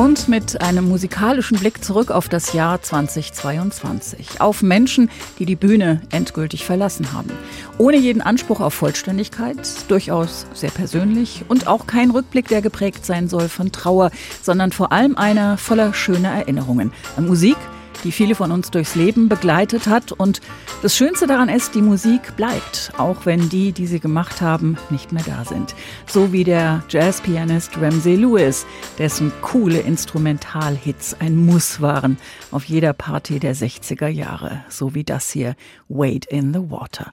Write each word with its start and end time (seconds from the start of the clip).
Und 0.00 0.28
mit 0.28 0.62
einem 0.62 0.88
musikalischen 0.88 1.58
Blick 1.58 1.84
zurück 1.84 2.10
auf 2.10 2.30
das 2.30 2.54
Jahr 2.54 2.80
2022. 2.80 4.40
Auf 4.40 4.62
Menschen, 4.62 5.10
die 5.38 5.44
die 5.44 5.56
Bühne 5.56 6.00
endgültig 6.10 6.64
verlassen 6.64 7.12
haben. 7.12 7.28
Ohne 7.76 7.98
jeden 7.98 8.22
Anspruch 8.22 8.60
auf 8.60 8.72
Vollständigkeit, 8.72 9.58
durchaus 9.88 10.46
sehr 10.54 10.70
persönlich 10.70 11.44
und 11.48 11.66
auch 11.66 11.86
kein 11.86 12.12
Rückblick, 12.12 12.48
der 12.48 12.62
geprägt 12.62 13.04
sein 13.04 13.28
soll 13.28 13.50
von 13.50 13.72
Trauer, 13.72 14.10
sondern 14.40 14.72
vor 14.72 14.90
allem 14.90 15.18
einer 15.18 15.58
voller 15.58 15.92
schöner 15.92 16.30
Erinnerungen. 16.30 16.94
Musik, 17.18 17.58
die 18.04 18.12
viele 18.12 18.34
von 18.34 18.52
uns 18.52 18.70
durchs 18.70 18.94
Leben 18.94 19.28
begleitet 19.28 19.86
hat. 19.86 20.12
Und 20.12 20.40
das 20.82 20.96
Schönste 20.96 21.26
daran 21.26 21.48
ist, 21.48 21.74
die 21.74 21.82
Musik 21.82 22.36
bleibt, 22.36 22.92
auch 22.98 23.26
wenn 23.26 23.48
die, 23.48 23.72
die 23.72 23.86
sie 23.86 24.00
gemacht 24.00 24.40
haben, 24.40 24.78
nicht 24.90 25.12
mehr 25.12 25.24
da 25.24 25.44
sind. 25.44 25.74
So 26.06 26.32
wie 26.32 26.44
der 26.44 26.82
Jazzpianist 26.88 27.76
Ramsey 27.80 28.16
Lewis, 28.16 28.66
dessen 28.98 29.32
coole 29.42 29.78
Instrumentalhits 29.78 31.16
ein 31.20 31.36
Muss 31.36 31.80
waren 31.80 32.18
auf 32.50 32.64
jeder 32.64 32.92
Party 32.92 33.38
der 33.38 33.54
60er 33.54 34.08
Jahre. 34.08 34.64
So 34.68 34.94
wie 34.94 35.04
das 35.04 35.30
hier, 35.30 35.54
Wade 35.88 36.28
in 36.28 36.52
the 36.52 36.70
Water. 36.70 37.12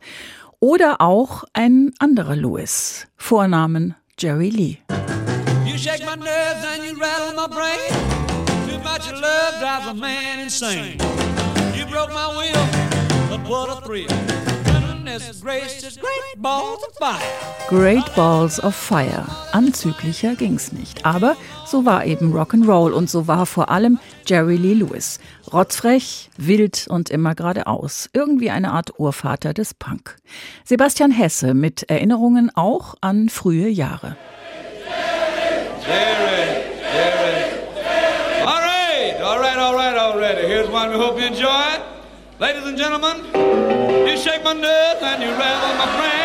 Oder 0.59 1.02
auch 1.02 1.44
ein 1.54 1.91
anderer 1.99 2.35
Lewis, 2.35 3.07
Vornamen 3.16 3.96
Jerry 4.18 4.49
Lee. 4.49 4.77
You 5.66 5.77
shake 5.77 6.04
my 6.05 6.16
nerves 6.16 6.66
and 6.66 6.84
you 6.84 6.99
rattle 6.99 7.35
my 7.35 7.48
brain. 7.48 8.16
Love 9.21 9.60
drives 9.60 9.87
a 9.87 9.93
man 9.93 10.40
insane. 10.40 10.98
You 11.76 11.85
broke 11.85 12.12
my 12.13 12.27
will, 12.37 13.29
but 13.29 13.49
what 13.49 13.70
a 13.70 13.82
thrill. 13.85 14.07
Great 15.07 16.41
Balls 16.41 16.84
of 16.84 16.93
Fire. 16.99 17.70
Great 17.70 18.15
Balls 18.15 18.60
of 18.60 18.76
Fire. 18.76 19.26
Anzüglicher 19.51 20.35
ging's 20.35 20.71
nicht. 20.71 21.05
Aber 21.05 21.35
so 21.65 21.85
war 21.85 22.05
eben 22.05 22.34
Rock'n'Roll 22.34 22.91
und 22.91 23.10
so 23.10 23.26
war 23.27 23.45
vor 23.45 23.70
allem 23.70 23.99
Jerry 24.26 24.57
Lee 24.57 24.73
Lewis. 24.73 25.20
Rotzfrech, 25.51 26.29
wild 26.38 26.88
und 26.90 27.10
immer 27.10 27.34
geradeaus. 27.34 28.10
Irgendwie 28.13 28.51
eine 28.51 28.71
Art 28.71 28.99
Urvater 28.99 29.54
des 29.54 29.73
Punk. 29.73 30.18
Sebastian 30.65 31.12
Hesse 31.12 31.54
mit 31.54 31.84
Erinnerungen 31.90 32.51
auch 32.55 32.95
an 33.01 33.29
frühe 33.29 33.70
Jahre. 33.70 34.18
Jerry. 35.88 36.27
already. 36.27 36.46
Here's 40.68 40.82
one 40.82 40.91
we 40.91 40.98
hope 40.98 41.18
you 41.18 41.26
enjoy 41.26 41.62
it. 41.76 41.82
Ladies 42.41 42.65
and 42.65 42.77
gentlemen, 42.77 43.23
you 44.05 44.18
shake 44.18 44.43
my 44.43 44.51
nerves 44.51 45.01
and 45.01 45.23
you 45.23 45.29
rattle 45.29 45.76
my 45.77 45.87
brain. 45.96 46.18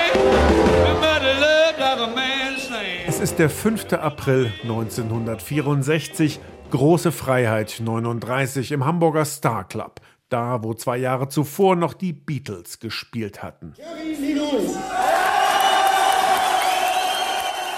Es 3.07 3.21
ist 3.21 3.39
der 3.39 3.49
5. 3.49 3.93
April 3.93 4.53
1964, 4.65 6.41
große 6.71 7.13
Freiheit 7.13 7.77
39 7.79 8.73
im 8.73 8.85
Hamburger 8.85 9.25
Star 9.25 9.63
Club. 9.69 10.01
Da, 10.29 10.65
wo 10.65 10.75
zwei 10.75 10.97
Jahre 10.97 11.29
zuvor 11.29 11.77
noch 11.77 11.95
die 11.95 12.13
Beatles 12.13 12.81
gespielt 12.81 13.45
hatten. 13.45 13.75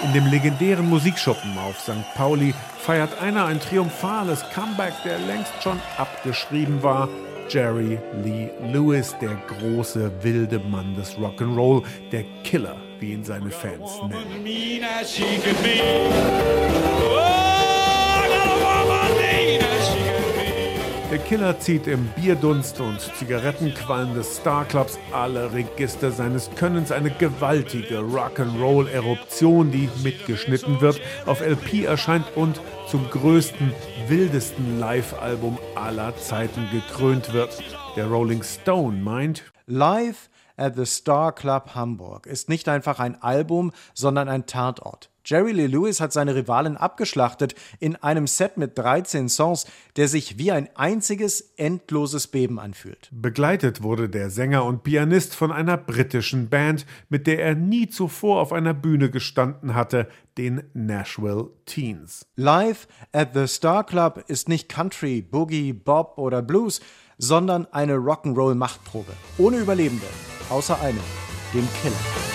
In 0.03 0.13
dem 0.13 0.27
legendären 0.27 0.89
Musikschuppen 0.89 1.57
auf 1.57 1.79
St. 1.79 2.05
Pauli 2.15 2.53
feiert 2.79 3.19
einer 3.21 3.45
ein 3.45 3.59
triumphales 3.59 4.43
Comeback, 4.53 4.93
der 5.03 5.17
längst 5.19 5.53
schon 5.61 5.79
abgeschrieben 5.97 6.83
war. 6.83 7.09
Jerry 7.49 7.99
Lee 8.23 8.49
Lewis, 8.71 9.15
der 9.21 9.37
große 9.47 10.11
wilde 10.23 10.59
Mann 10.59 10.95
des 10.95 11.15
Rock'n'Roll, 11.15 11.83
der 12.11 12.23
Killer, 12.43 12.77
wie 12.99 13.13
ihn 13.13 13.23
seine 13.23 13.51
Fans 13.51 14.01
nennen. 14.07 14.43
Der 21.15 21.23
Killer 21.23 21.57
zieht 21.57 21.87
im 21.87 22.07
Bierdunst 22.07 22.81
und 22.81 22.99
Zigarettenqualm 22.99 24.15
des 24.15 24.35
Starclubs 24.35 24.99
alle 25.13 25.53
Register 25.53 26.11
seines 26.11 26.49
Könnens. 26.57 26.91
Eine 26.91 27.09
gewaltige 27.09 27.99
Rock'n'Roll-Eruption, 27.99 29.71
die 29.71 29.89
mitgeschnitten 30.03 30.81
wird, 30.81 30.99
auf 31.25 31.39
LP 31.39 31.85
erscheint 31.85 32.25
und 32.35 32.59
zum 32.89 33.09
größten, 33.09 33.71
wildesten 34.09 34.77
Live-Album 34.77 35.57
aller 35.75 36.17
Zeiten 36.17 36.67
gekrönt 36.73 37.31
wird. 37.31 37.63
Der 37.95 38.07
Rolling 38.07 38.43
Stone 38.43 38.97
meint, 38.97 39.43
Live 39.67 40.29
at 40.57 40.75
the 40.75 40.85
Star 40.85 41.31
Club 41.31 41.75
Hamburg 41.75 42.25
ist 42.25 42.49
nicht 42.49 42.67
einfach 42.67 42.99
ein 42.99 43.21
Album, 43.21 43.71
sondern 43.93 44.27
ein 44.27 44.47
Tatort. 44.47 45.09
Jerry 45.25 45.53
Lee 45.53 45.65
Lewis 45.65 45.99
hat 45.99 46.13
seine 46.13 46.35
Rivalen 46.35 46.77
abgeschlachtet 46.77 47.55
in 47.79 47.95
einem 47.95 48.27
Set 48.27 48.57
mit 48.57 48.77
13 48.77 49.27
Songs, 49.27 49.65
der 49.95 50.07
sich 50.07 50.37
wie 50.37 50.51
ein 50.51 50.69
einziges 50.75 51.53
endloses 51.57 52.27
Beben 52.27 52.59
anfühlt. 52.59 53.09
Begleitet 53.11 53.81
wurde 53.81 54.07
der 54.07 54.29
Sänger 54.29 54.63
und 54.65 54.83
Pianist 54.83 55.33
von 55.33 55.51
einer 55.51 55.77
britischen 55.77 56.49
Band, 56.49 56.85
mit 57.09 57.25
der 57.25 57.39
er 57.39 57.55
nie 57.55 57.87
zuvor 57.87 58.39
auf 58.39 58.53
einer 58.53 58.75
Bühne 58.75 59.09
gestanden 59.09 59.73
hatte, 59.73 60.07
den 60.37 60.63
Nashville 60.73 61.49
Teens. 61.65 62.27
Live 62.35 62.87
at 63.11 63.29
the 63.33 63.47
Star 63.47 63.83
Club 63.83 64.23
ist 64.27 64.47
nicht 64.47 64.69
Country, 64.69 65.21
Boogie, 65.23 65.73
Bob 65.73 66.17
oder 66.17 66.43
Blues, 66.43 66.81
sondern 67.17 67.65
eine 67.71 67.95
Rock'n'Roll-Machtprobe. 67.95 69.13
Ohne 69.39 69.57
Überlebende, 69.57 70.07
außer 70.49 70.79
einem, 70.81 70.99
dem 71.53 71.67
Killer. 71.81 72.34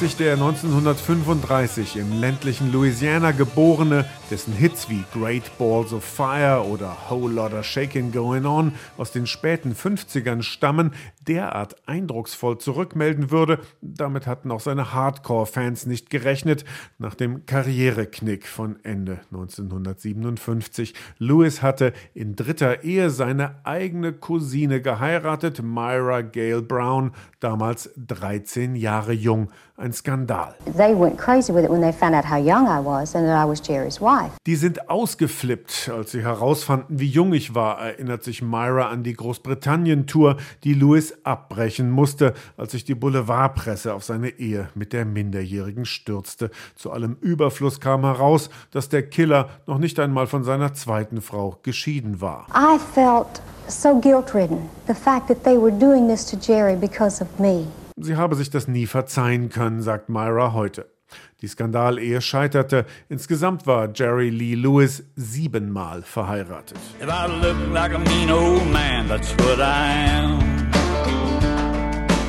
Sich 0.00 0.16
der 0.16 0.34
1935 0.34 1.96
im 1.96 2.20
ländlichen 2.20 2.70
Louisiana 2.70 3.30
geborene, 3.30 4.04
dessen 4.30 4.52
Hits 4.52 4.90
wie 4.90 5.04
Great 5.12 5.56
Balls 5.56 5.92
of 5.92 6.04
Fire 6.04 6.66
oder 6.66 6.96
Whole 7.08 7.32
Lotta 7.32 7.62
Shakin' 7.62 8.12
Going 8.12 8.44
On 8.44 8.72
aus 8.98 9.12
den 9.12 9.26
späten 9.26 9.74
50ern 9.74 10.42
stammen, 10.42 10.92
derart 11.28 11.76
eindrucksvoll 11.86 12.58
zurückmelden 12.58 13.30
würde, 13.30 13.60
damit 13.80 14.26
hatten 14.26 14.50
auch 14.50 14.60
seine 14.60 14.92
Hardcore-Fans 14.92 15.86
nicht 15.86 16.10
gerechnet, 16.10 16.64
nach 16.98 17.14
dem 17.14 17.46
Karriereknick 17.46 18.46
von 18.46 18.76
Ende 18.82 19.20
1957. 19.32 20.94
Lewis 21.18 21.62
hatte 21.62 21.92
in 22.14 22.36
dritter 22.36 22.84
Ehe 22.84 23.10
seine 23.10 23.56
eigene 23.64 24.12
Cousine 24.12 24.80
geheiratet, 24.80 25.62
Myra 25.62 26.22
Gale 26.22 26.62
Brown, 26.62 27.12
damals 27.40 27.90
13 27.96 28.76
Jahre 28.76 29.12
jung 29.12 29.50
ein 29.76 29.92
Skandal. 29.92 30.54
Die 34.46 34.56
sind 34.56 34.88
ausgeflippt, 34.88 35.90
als 35.94 36.12
sie 36.12 36.22
herausfanden, 36.22 36.98
wie 36.98 37.08
jung 37.08 37.34
ich 37.34 37.54
war, 37.54 37.80
erinnert 37.80 38.24
sich 38.24 38.40
Myra 38.42 38.88
an 38.88 39.02
die 39.02 39.12
Großbritannien-Tour, 39.12 40.36
die 40.64 40.72
Abbrechen 41.24 41.90
musste, 41.90 42.34
als 42.56 42.72
sich 42.72 42.84
die 42.84 42.94
Boulevardpresse 42.94 43.94
auf 43.94 44.04
seine 44.04 44.30
Ehe 44.30 44.68
mit 44.74 44.92
der 44.92 45.04
Minderjährigen 45.04 45.84
stürzte. 45.84 46.50
Zu 46.74 46.90
allem 46.90 47.16
Überfluss 47.20 47.80
kam 47.80 48.02
heraus, 48.02 48.50
dass 48.70 48.88
der 48.88 49.08
Killer 49.08 49.48
noch 49.66 49.78
nicht 49.78 49.98
einmal 50.00 50.26
von 50.26 50.44
seiner 50.44 50.74
zweiten 50.74 51.20
Frau 51.20 51.58
geschieden 51.62 52.20
war. 52.20 52.46
I 52.54 52.78
felt 52.94 53.42
so 53.68 54.00
guilt-ridden. 54.00 54.58
The 54.86 54.94
fact 54.94 55.28
that 55.28 55.42
they 55.44 55.56
were 55.56 55.72
doing 55.72 56.08
this 56.08 56.24
to 56.26 56.36
Jerry 56.36 56.76
because 56.76 57.22
of 57.22 57.28
me. 57.38 57.66
Sie 57.98 58.16
habe 58.16 58.34
sich 58.34 58.50
das 58.50 58.68
nie 58.68 58.86
verzeihen 58.86 59.48
können, 59.48 59.80
sagt 59.80 60.08
Myra 60.08 60.52
heute. 60.52 60.86
Die 61.40 61.48
Skandalehe 61.48 62.20
scheiterte. 62.20 62.86
Insgesamt 63.08 63.66
war 63.66 63.88
Jerry 63.94 64.30
Lee 64.30 64.54
Lewis 64.54 65.04
siebenmal 65.16 66.02
verheiratet. 66.02 66.78
If 67.00 67.08
I 67.08 67.26
look 67.26 67.56
like 67.72 67.94
a 67.94 67.98
mean 67.98 68.30
old 68.30 68.70
man, 68.72 69.08
that's 69.08 69.32
what 69.38 69.58
I 69.58 70.08
am. 70.08 70.65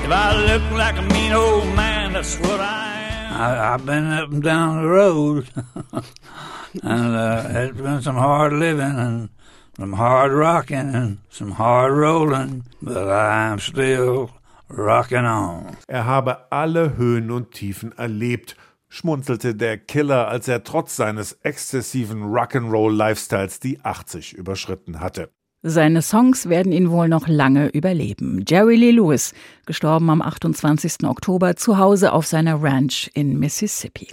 If 0.07 0.13
I 0.13 0.45
look 0.45 0.71
like 0.71 0.98
a 0.98 1.01
mean 1.01 1.33
old 1.33 1.68
man, 1.75 2.13
that's 2.13 2.39
what 2.39 2.62
I 2.62 2.95
am. 3.09 3.42
I, 3.42 3.74
I've 3.74 3.86
been 3.86 4.06
up 4.06 4.31
and 4.31 4.42
down 4.42 4.81
the 4.81 4.88
road, 4.88 5.50
and 6.81 7.13
uh, 7.13 7.44
it's 7.50 7.81
been 7.81 8.01
some 8.01 8.15
hard 8.15 8.54
living 8.54 8.98
and 8.98 9.30
some 9.75 9.92
hard 9.92 10.31
rocking 10.31 10.95
and 10.95 11.18
some 11.30 11.51
hard 11.51 11.92
rolling, 11.92 12.63
but 12.81 13.09
I'm 13.09 13.59
still 13.59 14.30
Rockin' 14.69 15.25
on. 15.25 15.75
Er 15.89 16.06
habe 16.06 16.51
alle 16.51 16.95
Höhen 16.95 17.30
und 17.30 17.51
Tiefen 17.51 17.92
erlebt, 17.98 18.56
schmunzelte 18.88 19.56
der 19.56 19.77
Killer, 19.77 20.30
als 20.30 20.48
er 20.48 20.63
trotz 20.63 20.95
seines 20.95 21.33
exzessiven 21.44 22.24
Rock'n'Roll-Lifestyles 22.24 23.59
die 23.59 23.83
80 23.83 24.31
überschritten 24.31 25.01
hatte. 25.01 25.31
Seine 25.63 26.04
Songs 26.04 26.50
werden 26.50 26.71
ihn 26.71 26.92
wohl 26.92 27.09
noch 27.09 27.27
lange 27.27 27.69
überleben. 27.69 28.45
Jerry 28.48 28.75
Lee 28.75 28.92
Lewis, 28.92 29.33
gestorben 29.65 30.07
am 30.12 30.21
28. 30.21 31.04
Oktober 31.06 31.56
zu 31.56 31.80
Hause 31.80 32.13
auf 32.13 32.27
seiner 32.27 32.62
Ranch 32.62 33.09
in 33.15 33.39
Mississippi. 33.39 34.09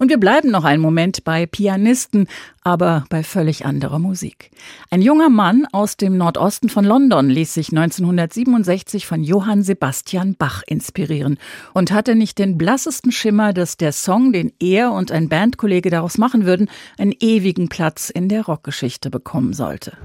Und 0.00 0.08
wir 0.08 0.18
bleiben 0.18 0.50
noch 0.50 0.64
einen 0.64 0.82
Moment 0.82 1.22
bei 1.22 1.46
Pianisten, 1.46 2.26
aber 2.62 3.04
bei 3.08 3.22
völlig 3.22 3.64
anderer 3.64 3.98
Musik. 3.98 4.50
Ein 4.90 5.02
junger 5.02 5.30
Mann 5.30 5.66
aus 5.72 5.96
dem 5.96 6.16
Nordosten 6.16 6.68
von 6.68 6.84
London 6.84 7.28
ließ 7.30 7.54
sich 7.54 7.70
1967 7.70 9.06
von 9.06 9.22
Johann 9.22 9.62
Sebastian 9.62 10.34
Bach 10.34 10.62
inspirieren 10.66 11.38
und 11.72 11.92
hatte 11.92 12.14
nicht 12.14 12.38
den 12.38 12.58
blassesten 12.58 13.12
Schimmer, 13.12 13.52
dass 13.52 13.76
der 13.76 13.92
Song, 13.92 14.32
den 14.32 14.52
er 14.60 14.92
und 14.92 15.10
ein 15.10 15.28
Bandkollege 15.28 15.90
daraus 15.90 16.18
machen 16.18 16.44
würden, 16.44 16.68
einen 16.98 17.14
ewigen 17.18 17.68
Platz 17.68 18.10
in 18.10 18.28
der 18.28 18.44
Rockgeschichte 18.44 19.10
bekommen 19.10 19.52
sollte. 19.52 19.96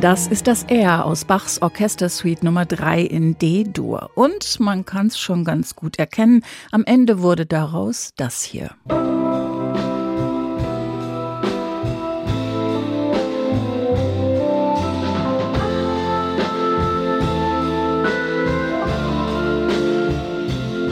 Das 0.00 0.28
ist 0.28 0.46
das 0.46 0.62
R 0.62 1.04
aus 1.04 1.26
Bachs 1.26 1.60
Orchestersuite 1.60 2.42
Nummer 2.42 2.64
3 2.64 3.02
in 3.02 3.36
D-Dur. 3.36 4.08
Und 4.14 4.58
man 4.58 4.86
kann 4.86 5.08
es 5.08 5.18
schon 5.18 5.44
ganz 5.44 5.76
gut 5.76 5.98
erkennen, 5.98 6.42
am 6.72 6.84
Ende 6.84 7.20
wurde 7.20 7.44
daraus 7.44 8.12
das 8.16 8.42
hier. 8.42 8.70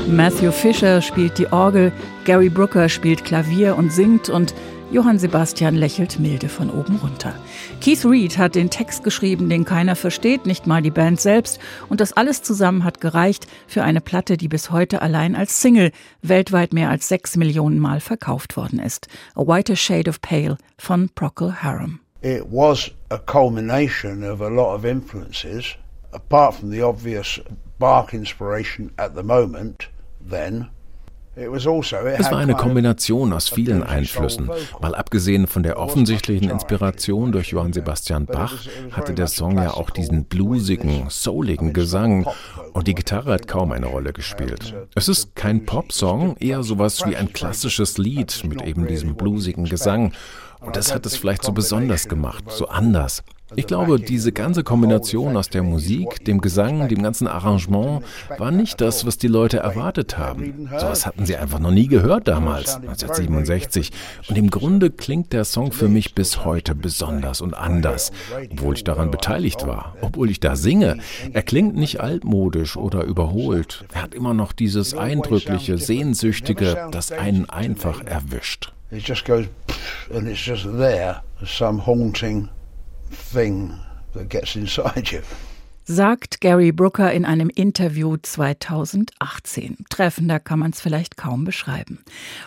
Matthew 0.06 0.52
Fisher 0.52 1.00
spielt 1.00 1.38
die 1.38 1.50
Orgel, 1.50 1.93
Gary 2.26 2.50
Brooker 2.50 2.90
spielt 2.90 3.25
Klavier 3.25 3.76
und 3.76 3.90
singt 3.90 4.28
und 4.28 4.52
Johann 4.90 5.19
Sebastian 5.19 5.75
lächelt 5.75 6.19
milde 6.19 6.49
von 6.49 6.70
oben 6.70 6.96
runter. 6.96 7.35
Keith 7.82 8.06
Reed 8.06 8.38
hat 8.38 8.55
den 8.55 8.70
Text 8.70 9.05
geschrieben, 9.05 9.50
den 9.50 9.67
keiner 9.67 9.96
versteht, 9.96 10.46
nicht 10.46 10.67
mal 10.67 10.81
die 10.81 10.90
Band 10.90 11.20
selbst. 11.20 11.61
Und 11.90 12.00
das 12.00 12.14
alles 12.14 12.43
zusammen 12.43 12.85
hat 12.85 13.02
gereicht 13.02 13.46
für 13.67 13.82
eine 13.82 14.00
Platte, 14.00 14.38
die 14.38 14.49
bis 14.49 14.70
heute 14.70 15.02
allein 15.02 15.37
als 15.37 15.61
Single 15.61 15.93
weltweit 16.23 16.73
mehr 16.73 16.88
als 16.88 17.06
sechs 17.06 17.37
Millionen 17.37 17.79
Mal 17.79 18.00
verkauft 18.00 18.56
worden 18.56 18.79
ist. 18.79 19.08
A 19.35 19.43
Whiter 19.43 19.76
Shade 19.76 20.08
of 20.08 20.23
Pale 20.23 20.56
von 20.79 21.11
Procol 21.14 21.62
Harum. 21.62 22.00
It 22.23 22.44
was 22.50 22.90
a 23.11 23.19
culmination 23.19 24.25
of 24.25 24.40
a 24.40 24.49
lot 24.49 24.75
of 24.75 24.87
influences, 24.87 25.76
apart 26.12 26.55
from 26.55 26.70
the 26.70 26.82
obvious 26.82 27.40
Bach 27.79 28.14
inspiration 28.14 28.90
at 28.96 29.14
the 29.14 29.23
moment. 29.23 29.90
Also, 30.31 30.67
es 31.38 32.31
war 32.31 32.38
eine 32.38 32.55
Kombination 32.55 33.32
aus 33.32 33.49
vielen 33.49 33.82
Einflüssen. 33.82 34.50
Mal 34.81 34.94
abgesehen 34.94 35.46
von 35.46 35.62
der 35.62 35.79
offensichtlichen 35.79 36.50
Inspiration 36.50 37.32
durch 37.32 37.49
Johann 37.49 37.73
Sebastian 37.73 38.26
Bach, 38.26 38.55
hatte 38.90 39.14
der 39.14 39.29
Song 39.29 39.56
ja 39.56 39.73
auch 39.73 39.90
diesen 39.90 40.25
bluesigen, 40.25 41.06
souligen 41.08 41.73
Gesang 41.73 42.26
und 42.73 42.88
die 42.88 42.94
Gitarre 42.94 43.32
hat 43.32 43.46
kaum 43.49 43.73
eine 43.73 43.87
Rolle 43.87 44.12
gespielt. 44.12 44.75
Es 44.94 45.08
ist 45.08 45.37
kein 45.37 45.64
Popsong, 45.64 46.37
eher 46.38 46.62
sowas 46.62 47.05
wie 47.06 47.17
ein 47.17 47.32
klassisches 47.32 47.99
Lied 47.99 48.44
mit 48.44 48.62
eben 48.62 48.87
diesem 48.87 49.14
bluesigen 49.14 49.64
Gesang. 49.64 50.12
Und 50.61 50.76
das 50.76 50.93
hat 50.93 51.06
es 51.06 51.17
vielleicht 51.17 51.44
so 51.44 51.52
besonders 51.52 52.08
gemacht, 52.08 52.44
so 52.49 52.67
anders. 52.67 53.23
Ich 53.56 53.66
glaube, 53.66 53.98
diese 53.98 54.32
ganze 54.32 54.62
Kombination 54.62 55.36
aus 55.36 55.48
der 55.48 55.62
Musik, 55.62 56.24
dem 56.26 56.40
Gesang, 56.40 56.88
dem 56.88 57.02
ganzen 57.02 57.26
Arrangement 57.26 58.02
war 58.36 58.50
nicht 58.50 58.80
das, 58.80 59.06
was 59.06 59.16
die 59.16 59.26
Leute 59.26 59.58
erwartet 59.58 60.18
haben. 60.18 60.68
Sowas 60.78 61.06
hatten 61.06 61.24
sie 61.24 61.36
einfach 61.36 61.58
noch 61.58 61.70
nie 61.70 61.88
gehört 61.88 62.28
damals, 62.28 62.76
1967. 62.76 63.90
Und 64.28 64.36
im 64.36 64.50
Grunde 64.50 64.90
klingt 64.90 65.32
der 65.32 65.44
Song 65.44 65.72
für 65.72 65.88
mich 65.88 66.14
bis 66.14 66.44
heute 66.44 66.74
besonders 66.74 67.40
und 67.40 67.54
anders, 67.54 68.12
obwohl 68.52 68.74
ich 68.74 68.84
daran 68.84 69.10
beteiligt 69.10 69.66
war, 69.66 69.96
obwohl 70.02 70.30
ich 70.30 70.40
da 70.40 70.54
singe. 70.54 70.98
Er 71.32 71.42
klingt 71.42 71.74
nicht 71.74 72.00
altmodisch 72.00 72.76
oder 72.76 73.04
überholt. 73.04 73.84
Er 73.94 74.02
hat 74.02 74.14
immer 74.14 74.34
noch 74.34 74.52
dieses 74.52 74.94
eindrückliche, 74.94 75.78
sehnsüchtige, 75.78 76.88
das 76.90 77.12
einen 77.12 77.48
einfach 77.48 78.04
erwischt. 78.04 78.72
It 78.90 79.06
just 79.06 79.24
goes 79.24 79.46
and 80.14 80.26
it's 80.26 80.44
just 80.44 80.64
there, 80.64 81.22
some 81.44 81.84
haunting 81.86 82.48
thing 83.10 83.78
that 84.14 84.28
gets 84.28 84.56
inside 84.56 85.10
you 85.10 85.22
sagt 85.90 86.43
Gary 86.43 86.70
Brooker 86.70 87.11
in 87.12 87.25
einem 87.25 87.49
Interview 87.49 88.19
2018. 88.20 89.87
Treffender 89.88 90.38
kann 90.38 90.58
man 90.58 90.73
es 90.73 90.82
vielleicht 90.82 91.17
kaum 91.17 91.46
beschreiben. 91.46 92.00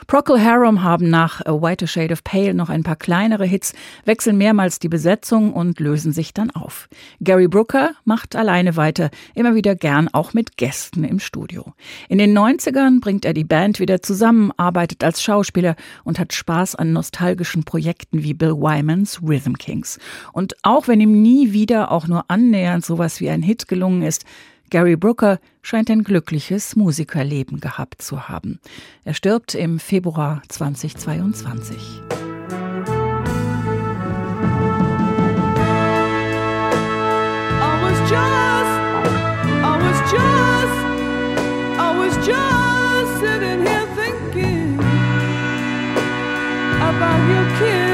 Procol 0.05 0.39
Harum 0.39 0.83
haben 0.83 1.09
nach 1.09 1.43
A 1.47 1.59
White 1.59 1.87
Shade 1.87 2.13
of 2.13 2.23
Pale 2.23 2.53
noch 2.53 2.69
ein 2.69 2.83
paar 2.83 2.95
kleinere 2.95 3.45
Hits, 3.45 3.73
wechseln 4.05 4.37
mehrmals 4.37 4.77
die 4.77 4.89
Besetzung 4.89 5.53
und 5.53 5.79
lösen 5.79 6.13
sich 6.13 6.35
dann 6.35 6.51
auf. 6.51 6.87
Gary 7.19 7.47
Brooker 7.47 7.93
macht 8.05 8.35
alleine 8.35 8.75
weiter, 8.75 9.09
immer 9.33 9.55
wieder 9.55 9.75
gern 9.75 10.07
auch 10.07 10.35
mit 10.35 10.55
Gästen 10.57 11.03
im 11.03 11.19
Studio. 11.19 11.73
In 12.09 12.19
den 12.19 12.37
90ern 12.37 13.01
bringt 13.01 13.25
er 13.25 13.33
die 13.33 13.43
Band 13.43 13.79
wieder 13.79 14.03
zusammen, 14.03 14.51
arbeitet 14.55 15.03
als 15.03 15.23
Schauspieler 15.23 15.75
und 16.03 16.19
hat 16.19 16.33
Spaß 16.33 16.75
an 16.75 16.93
nostalgischen 16.93 17.63
Projekten 17.63 18.21
wie 18.21 18.35
Bill 18.35 18.53
Wymans 18.53 19.19
Rhythm 19.23 19.55
Kings. 19.55 19.97
Und 20.31 20.53
auch 20.61 20.87
wenn 20.87 21.01
ihm 21.01 21.23
nie 21.23 21.53
wieder 21.53 21.91
auch 21.91 22.07
nur 22.07 22.25
annähernd 22.27 22.85
sowas 22.85 23.19
wie 23.19 23.30
ein 23.31 23.41
Hit 23.43 23.67
gelungen 23.67 24.03
ist, 24.03 24.25
Gary 24.69 24.95
Brooker 24.95 25.39
scheint 25.61 25.89
ein 25.89 26.03
glückliches 26.03 26.75
Musikerleben 26.75 27.59
gehabt 27.59 28.01
zu 28.01 28.29
haben. 28.29 28.59
Er 29.03 29.13
stirbt 29.13 29.53
im 29.53 29.79
Februar 29.79 30.41
2022. 30.47 31.77
about 46.91 47.29
your 47.29 47.45
kiss 47.57 47.90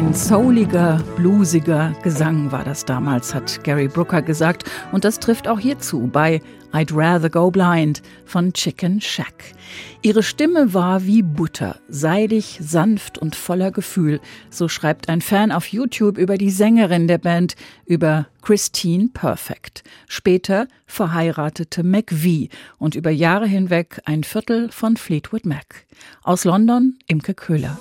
Ein 0.00 0.14
souliger, 0.14 1.04
bluesiger 1.14 1.94
Gesang 2.02 2.50
war 2.50 2.64
das 2.64 2.86
damals, 2.86 3.34
hat 3.34 3.62
Gary 3.64 3.86
Brooker 3.86 4.22
gesagt. 4.22 4.64
Und 4.92 5.04
das 5.04 5.18
trifft 5.20 5.46
auch 5.46 5.60
hierzu 5.60 6.08
bei 6.10 6.40
I'd 6.72 6.90
Rather 6.90 7.28
Go 7.28 7.50
Blind 7.50 8.00
von 8.24 8.50
Chicken 8.54 9.02
Shack. 9.02 9.52
Ihre 10.00 10.22
Stimme 10.22 10.72
war 10.72 11.04
wie 11.04 11.20
Butter, 11.20 11.76
seidig, 11.90 12.60
sanft 12.62 13.18
und 13.18 13.36
voller 13.36 13.72
Gefühl. 13.72 14.20
So 14.48 14.68
schreibt 14.68 15.10
ein 15.10 15.20
Fan 15.20 15.52
auf 15.52 15.66
YouTube 15.66 16.16
über 16.16 16.38
die 16.38 16.50
Sängerin 16.50 17.06
der 17.06 17.18
Band, 17.18 17.54
über 17.84 18.26
Christine 18.40 19.10
Perfect. 19.12 19.84
Später 20.08 20.66
verheiratete 20.86 21.82
McVie 21.82 22.48
und 22.78 22.94
über 22.94 23.10
Jahre 23.10 23.46
hinweg 23.46 24.00
ein 24.06 24.24
Viertel 24.24 24.72
von 24.72 24.96
Fleetwood 24.96 25.44
Mac. 25.44 25.84
Aus 26.22 26.46
London 26.46 26.96
Imke 27.06 27.34
Köhler. 27.34 27.78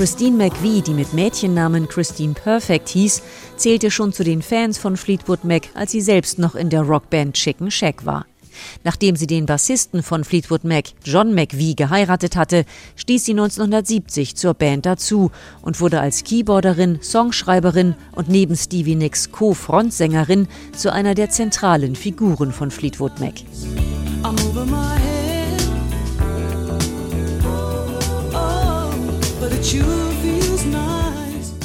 Christine 0.00 0.38
McVie, 0.38 0.80
die 0.80 0.94
mit 0.94 1.12
Mädchennamen 1.12 1.86
Christine 1.86 2.32
Perfect 2.32 2.88
hieß, 2.88 3.20
zählte 3.56 3.90
schon 3.90 4.14
zu 4.14 4.24
den 4.24 4.40
Fans 4.40 4.78
von 4.78 4.96
Fleetwood 4.96 5.44
Mac, 5.44 5.68
als 5.74 5.90
sie 5.90 6.00
selbst 6.00 6.38
noch 6.38 6.54
in 6.54 6.70
der 6.70 6.80
Rockband 6.80 7.34
Chicken 7.34 7.70
Shack 7.70 8.06
war. 8.06 8.24
Nachdem 8.82 9.14
sie 9.14 9.26
den 9.26 9.44
Bassisten 9.44 10.02
von 10.02 10.24
Fleetwood 10.24 10.64
Mac, 10.64 10.86
John 11.04 11.34
McVie, 11.34 11.76
geheiratet 11.76 12.34
hatte, 12.34 12.64
stieß 12.96 13.26
sie 13.26 13.32
1970 13.32 14.36
zur 14.36 14.54
Band 14.54 14.86
dazu 14.86 15.32
und 15.60 15.82
wurde 15.82 16.00
als 16.00 16.24
Keyboarderin, 16.24 17.00
Songschreiberin 17.02 17.94
und 18.12 18.30
neben 18.30 18.56
Stevie 18.56 18.94
Nicks 18.94 19.30
Co-Frontsängerin 19.32 20.48
zu 20.74 20.90
einer 20.90 21.14
der 21.14 21.28
zentralen 21.28 21.94
Figuren 21.94 22.52
von 22.52 22.70
Fleetwood 22.70 23.20
Mac. 23.20 23.34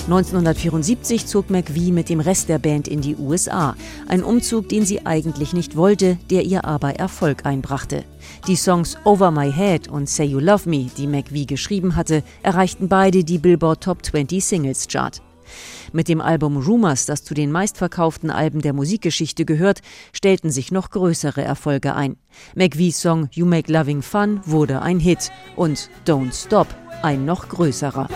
1974 0.08 1.26
zog 1.26 1.50
McVie 1.50 1.92
mit 1.92 2.10
dem 2.10 2.20
Rest 2.20 2.50
der 2.50 2.60
Band 2.60 2.88
in 2.88 3.02
die 3.02 3.16
USA. 3.16 3.76
Ein 4.08 4.24
Umzug, 4.24 4.70
den 4.70 4.86
sie 4.86 5.04
eigentlich 5.08 5.54
nicht 5.54 5.76
wollte, 5.76 6.20
der 6.30 6.44
ihr 6.44 6.66
aber 6.66 7.00
Erfolg 7.00 7.48
einbrachte. 7.48 8.04
Die 8.48 8.56
Songs 8.56 8.96
Over 9.06 9.32
My 9.32 9.52
Head 9.52 9.88
und 9.88 10.08
Say 10.08 10.26
You 10.26 10.40
Love 10.40 10.70
Me, 10.70 10.92
die 10.96 11.08
McVie 11.08 11.48
geschrieben 11.48 11.96
hatte, 11.96 12.22
erreichten 12.44 12.88
beide 12.90 13.24
die 13.24 13.40
Billboard 13.40 13.82
Top 13.84 14.06
20 14.06 14.46
Singles 14.46 14.88
Chart. 14.88 15.24
Mit 15.92 16.08
dem 16.08 16.22
Album 16.22 16.58
Rumors, 16.58 17.08
das 17.08 17.24
zu 17.24 17.34
den 17.34 17.52
meistverkauften 17.52 18.30
Alben 18.30 18.62
der 18.62 18.74
Musikgeschichte 18.74 19.46
gehört, 19.46 19.82
stellten 20.14 20.52
sich 20.52 20.72
noch 20.72 20.92
größere 20.92 21.42
Erfolge 21.42 21.96
ein. 21.96 22.18
McVies 22.54 23.02
Song 23.02 23.30
You 23.32 23.48
Make 23.48 23.72
Loving 23.72 24.04
Fun 24.04 24.42
wurde 24.46 24.84
ein 24.84 25.00
Hit 25.00 25.32
und 25.56 25.90
Don't 26.06 26.34
Stop 26.34 26.68
ein 27.02 27.26
noch 27.26 27.50
größerer. 27.50 28.08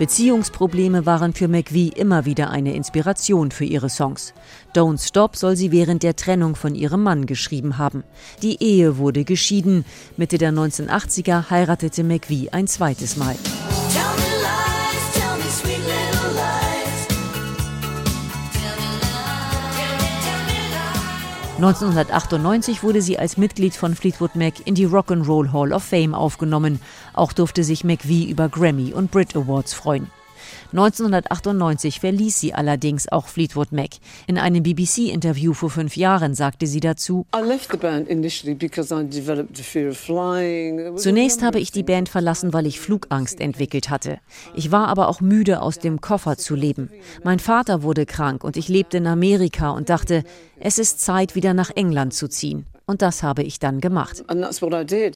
Beziehungsprobleme 0.00 1.04
waren 1.04 1.34
für 1.34 1.46
McVie 1.46 1.88
immer 1.88 2.24
wieder 2.24 2.48
eine 2.48 2.74
Inspiration 2.74 3.50
für 3.50 3.66
ihre 3.66 3.90
Songs. 3.90 4.32
Don't 4.74 5.06
Stop 5.06 5.36
soll 5.36 5.56
sie 5.56 5.72
während 5.72 6.02
der 6.02 6.16
Trennung 6.16 6.56
von 6.56 6.74
ihrem 6.74 7.02
Mann 7.02 7.26
geschrieben 7.26 7.76
haben. 7.76 8.02
Die 8.40 8.62
Ehe 8.62 8.96
wurde 8.96 9.24
geschieden. 9.24 9.84
Mitte 10.16 10.38
der 10.38 10.52
1980er 10.52 11.50
heiratete 11.50 12.02
McVie 12.02 12.48
ein 12.48 12.66
zweites 12.66 13.18
Mal. 13.18 13.36
1998 21.60 22.82
wurde 22.82 23.02
sie 23.02 23.18
als 23.18 23.36
Mitglied 23.36 23.76
von 23.76 23.94
Fleetwood 23.94 24.34
Mac 24.34 24.66
in 24.66 24.74
die 24.74 24.86
Rock'n'Roll 24.86 25.52
Hall 25.52 25.74
of 25.74 25.82
Fame 25.82 26.14
aufgenommen. 26.14 26.80
Auch 27.12 27.34
durfte 27.34 27.64
sich 27.64 27.84
McVie 27.84 28.30
über 28.30 28.48
Grammy 28.48 28.94
und 28.94 29.10
Brit 29.10 29.36
Awards 29.36 29.74
freuen. 29.74 30.06
1998 30.72 32.00
verließ 32.00 32.40
sie 32.40 32.54
allerdings 32.54 33.10
auch 33.10 33.26
Fleetwood 33.28 33.72
Mac. 33.72 33.90
In 34.26 34.38
einem 34.38 34.62
BBC-Interview 34.62 35.52
vor 35.52 35.70
fünf 35.70 35.96
Jahren 35.96 36.34
sagte 36.34 36.66
sie 36.66 36.80
dazu, 36.80 37.26
Zunächst 40.96 41.42
habe 41.42 41.60
ich 41.60 41.72
die 41.72 41.82
Band 41.82 42.08
verlassen, 42.08 42.52
weil 42.52 42.66
ich 42.66 42.80
Flugangst 42.80 43.40
entwickelt 43.40 43.90
hatte. 43.90 44.18
Ich 44.54 44.70
war 44.70 44.88
aber 44.88 45.08
auch 45.08 45.20
müde, 45.20 45.62
aus 45.62 45.78
dem 45.78 46.00
Koffer 46.00 46.36
zu 46.36 46.54
leben. 46.54 46.90
Mein 47.24 47.38
Vater 47.38 47.82
wurde 47.82 48.06
krank 48.06 48.44
und 48.44 48.56
ich 48.56 48.68
lebte 48.68 48.98
in 48.98 49.06
Amerika 49.06 49.70
und 49.70 49.88
dachte, 49.88 50.24
es 50.58 50.78
ist 50.78 51.00
Zeit, 51.00 51.34
wieder 51.34 51.54
nach 51.54 51.70
England 51.74 52.14
zu 52.14 52.28
ziehen. 52.28 52.66
Und 52.90 53.02
das 53.02 53.22
habe 53.22 53.44
ich 53.44 53.60
dann 53.60 53.80
gemacht. 53.80 54.24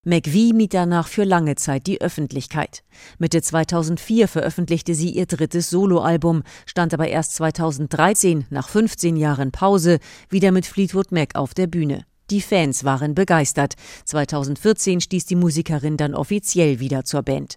McVie 0.05 0.53
mied 0.53 0.75
danach 0.75 1.09
für 1.09 1.25
lange 1.25 1.57
Zeit 1.57 1.89
die 1.89 2.01
Öffentlichkeit. 2.01 2.85
Mitte 3.19 3.43
2004 3.43 4.29
veröffentlichte 4.29 4.95
sie 4.95 5.11
ihr 5.11 5.27
drittes 5.27 5.71
Soloalbum, 5.71 6.45
stand 6.67 6.95
aber 6.95 7.09
erst 7.09 7.35
2013, 7.35 8.47
nach 8.51 8.69
15 8.69 9.17
Jahren 9.17 9.51
Pause, 9.51 9.99
wieder 10.29 10.53
mit 10.53 10.67
Fleetwood 10.67 11.11
Mac 11.11 11.35
auf 11.35 11.53
der 11.53 11.67
Bühne. 11.67 12.05
Die 12.31 12.43
Fans 12.43 12.85
waren 12.85 13.17
begeistert. 13.17 13.75
2014 14.05 15.01
stieß 15.01 15.27
die 15.27 15.35
Musikerin 15.35 15.97
dann 15.97 16.15
offiziell 16.15 16.79
wieder 16.79 17.05
zur 17.05 17.23
Band. 17.25 17.57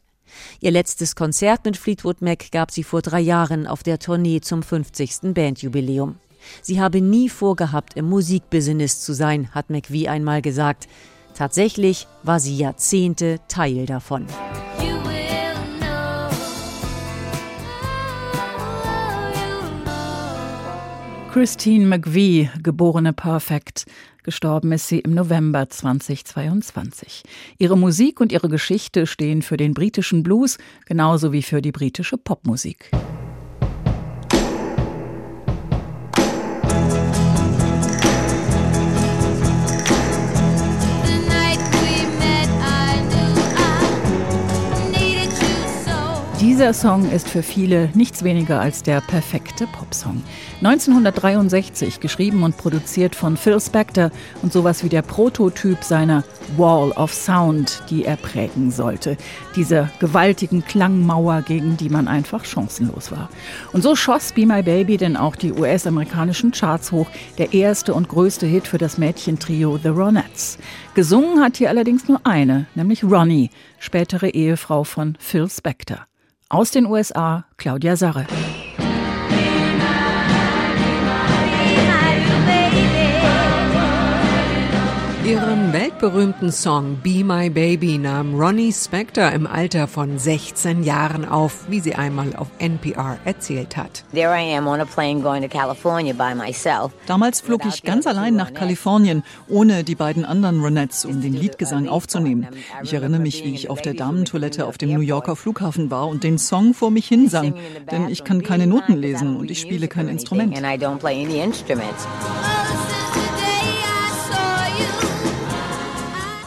Ihr 0.61 0.71
letztes 0.71 1.15
Konzert 1.15 1.63
mit 1.63 1.77
Fleetwood 1.77 2.23
Mac 2.23 2.51
gab 2.51 2.71
sie 2.71 2.83
vor 2.83 3.03
drei 3.03 3.19
Jahren 3.19 3.67
auf 3.67 3.83
der 3.83 3.99
Tournee 3.99 4.41
zum 4.41 4.63
50. 4.63 5.35
Bandjubiläum. 5.35 6.15
Sie 6.61 6.81
habe 6.81 7.01
nie 7.01 7.29
vorgehabt, 7.29 7.95
im 7.95 8.09
Musikbusiness 8.09 9.01
zu 9.01 9.13
sein, 9.13 9.49
hat 9.53 9.69
McVie 9.69 10.07
einmal 10.07 10.41
gesagt. 10.41 10.87
Tatsächlich 11.33 12.07
war 12.23 12.39
sie 12.39 12.57
Jahrzehnte 12.57 13.39
Teil 13.47 13.85
davon. 13.85 14.25
Christine 21.37 21.85
McVie, 21.85 22.49
geborene 22.63 23.13
Perfect. 23.13 23.85
Gestorben 24.23 24.71
ist 24.71 24.87
sie 24.87 24.99
im 24.99 25.13
November 25.13 25.69
2022. 25.69 27.21
Ihre 27.59 27.77
Musik 27.77 28.19
und 28.19 28.31
ihre 28.31 28.49
Geschichte 28.49 29.05
stehen 29.05 29.43
für 29.43 29.55
den 29.55 29.75
britischen 29.75 30.23
Blues 30.23 30.57
genauso 30.87 31.31
wie 31.33 31.43
für 31.43 31.61
die 31.61 31.71
britische 31.71 32.17
Popmusik. 32.17 32.89
Dieser 46.47 46.73
Song 46.73 47.11
ist 47.11 47.27
für 47.27 47.43
viele 47.43 47.89
nichts 47.93 48.23
weniger 48.23 48.61
als 48.61 48.81
der 48.81 49.01
perfekte 49.01 49.67
Popsong. 49.67 50.23
1963 50.63 51.99
geschrieben 51.99 52.41
und 52.43 52.55
produziert 52.55 53.17
von 53.17 53.35
Phil 53.35 53.59
Spector 53.59 54.11
und 54.41 54.53
sowas 54.53 54.81
wie 54.81 54.87
der 54.87 55.01
Prototyp 55.01 55.83
seiner 55.83 56.23
Wall 56.55 56.91
of 56.91 57.13
Sound, 57.13 57.83
die 57.89 58.05
er 58.05 58.15
prägen 58.15 58.71
sollte. 58.71 59.17
Diese 59.57 59.89
gewaltigen 59.99 60.63
Klangmauer, 60.63 61.41
gegen 61.41 61.75
die 61.75 61.89
man 61.89 62.07
einfach 62.07 62.45
chancenlos 62.45 63.11
war. 63.11 63.29
Und 63.73 63.81
so 63.81 63.97
schoss 63.97 64.31
Be 64.31 64.45
My 64.45 64.63
Baby 64.63 64.95
denn 64.95 65.17
auch 65.17 65.35
die 65.35 65.51
US-amerikanischen 65.51 66.51
Charts 66.51 66.93
hoch, 66.93 67.09
der 67.37 67.53
erste 67.53 67.93
und 67.93 68.07
größte 68.07 68.45
Hit 68.45 68.67
für 68.67 68.77
das 68.77 68.97
Mädchentrio 68.97 69.77
The 69.83 69.89
Ronettes. 69.89 70.59
Gesungen 70.93 71.43
hat 71.43 71.57
hier 71.57 71.67
allerdings 71.67 72.07
nur 72.07 72.21
eine, 72.23 72.67
nämlich 72.73 73.03
Ronnie, 73.03 73.49
spätere 73.79 74.29
Ehefrau 74.29 74.85
von 74.85 75.17
Phil 75.19 75.49
Spector. 75.49 76.07
Aus 76.49 76.71
den 76.71 76.85
USA 76.85 77.43
Claudia 77.57 77.97
Sarre. 77.97 78.25
Ihren 85.25 85.66
weltberühmten 85.87 86.51
Song 86.51 86.97
Be 87.01 87.23
My 87.23 87.49
Baby 87.49 87.97
nahm 87.97 88.35
Ronnie 88.35 88.73
Spector 88.73 89.31
im 89.31 89.47
Alter 89.47 89.87
von 89.87 90.19
16 90.19 90.83
Jahren 90.83 91.23
auf, 91.23 91.69
wie 91.69 91.79
sie 91.79 91.95
einmal 91.95 92.35
auf 92.35 92.49
NPR 92.59 93.17
erzählt 93.23 93.77
hat. 93.77 94.03
Damals 97.05 97.39
flog 97.39 97.65
ich 97.65 97.83
ganz 97.83 98.05
allein 98.05 98.35
nach 98.35 98.53
Kalifornien, 98.53 99.23
ohne 99.47 99.85
die 99.85 99.95
beiden 99.95 100.25
anderen 100.25 100.59
Ronettes, 100.59 101.05
um 101.05 101.21
den 101.21 101.33
Liedgesang 101.33 101.87
aufzunehmen. 101.87 102.47
Ich 102.83 102.93
erinnere 102.93 103.21
mich, 103.21 103.45
wie 103.45 103.55
ich 103.55 103.69
auf 103.69 103.81
der 103.81 103.93
Damentoilette 103.93 104.65
auf 104.65 104.77
dem 104.77 104.91
New 104.91 104.99
Yorker 104.99 105.37
Flughafen 105.37 105.89
war 105.89 106.09
und 106.09 106.25
den 106.25 106.37
Song 106.37 106.73
vor 106.73 106.91
mich 106.91 107.07
hinsang, 107.07 107.53
denn 107.89 108.09
ich 108.09 108.25
kann 108.25 108.43
keine 108.43 108.67
Noten 108.67 108.97
lesen 108.97 109.37
und 109.37 109.49
ich 109.49 109.61
spiele 109.61 109.87
kein 109.87 110.09
Instrument. 110.09 110.53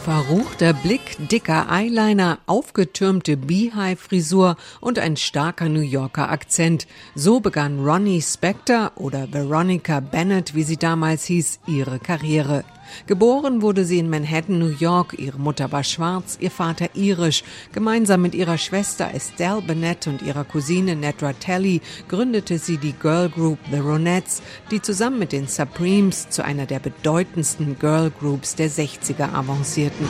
Verruchter 0.00 0.72
Blick, 0.72 1.18
dicker 1.30 1.66
Eyeliner, 1.70 2.38
aufgetürmte 2.46 3.36
Beehive-Frisur 3.36 4.56
und 4.80 4.98
ein 4.98 5.18
starker 5.18 5.68
New 5.68 5.82
Yorker 5.82 6.30
Akzent. 6.30 6.86
So 7.14 7.40
begann 7.40 7.84
Ronnie 7.84 8.22
Spector 8.22 8.92
oder 8.96 9.30
Veronica 9.30 10.00
Bennett, 10.00 10.54
wie 10.54 10.62
sie 10.62 10.78
damals 10.78 11.26
hieß, 11.26 11.60
ihre 11.66 11.98
Karriere. 11.98 12.64
Geboren 13.06 13.62
wurde 13.62 13.84
sie 13.84 13.98
in 13.98 14.10
Manhattan, 14.10 14.58
New 14.58 14.74
York. 14.78 15.14
Ihre 15.18 15.38
Mutter 15.38 15.72
war 15.72 15.84
schwarz, 15.84 16.36
ihr 16.40 16.50
Vater 16.50 16.88
irisch. 16.94 17.42
Gemeinsam 17.72 18.22
mit 18.22 18.34
ihrer 18.34 18.58
Schwester 18.58 19.12
Estelle 19.14 19.62
Bennett 19.62 20.06
und 20.06 20.22
ihrer 20.22 20.44
Cousine 20.44 20.96
Nedra 20.96 21.32
Telly 21.32 21.80
gründete 22.08 22.58
sie 22.58 22.78
die 22.78 22.92
Girl 22.92 23.28
Group 23.28 23.58
The 23.70 23.78
Ronettes, 23.78 24.42
die 24.70 24.82
zusammen 24.82 25.18
mit 25.18 25.32
den 25.32 25.46
Supremes 25.46 26.28
zu 26.30 26.44
einer 26.44 26.66
der 26.66 26.80
bedeutendsten 26.80 27.78
Girl 27.78 28.10
Groups 28.10 28.54
der 28.54 28.70
60er 28.70 29.32
avancierten. 29.32 30.08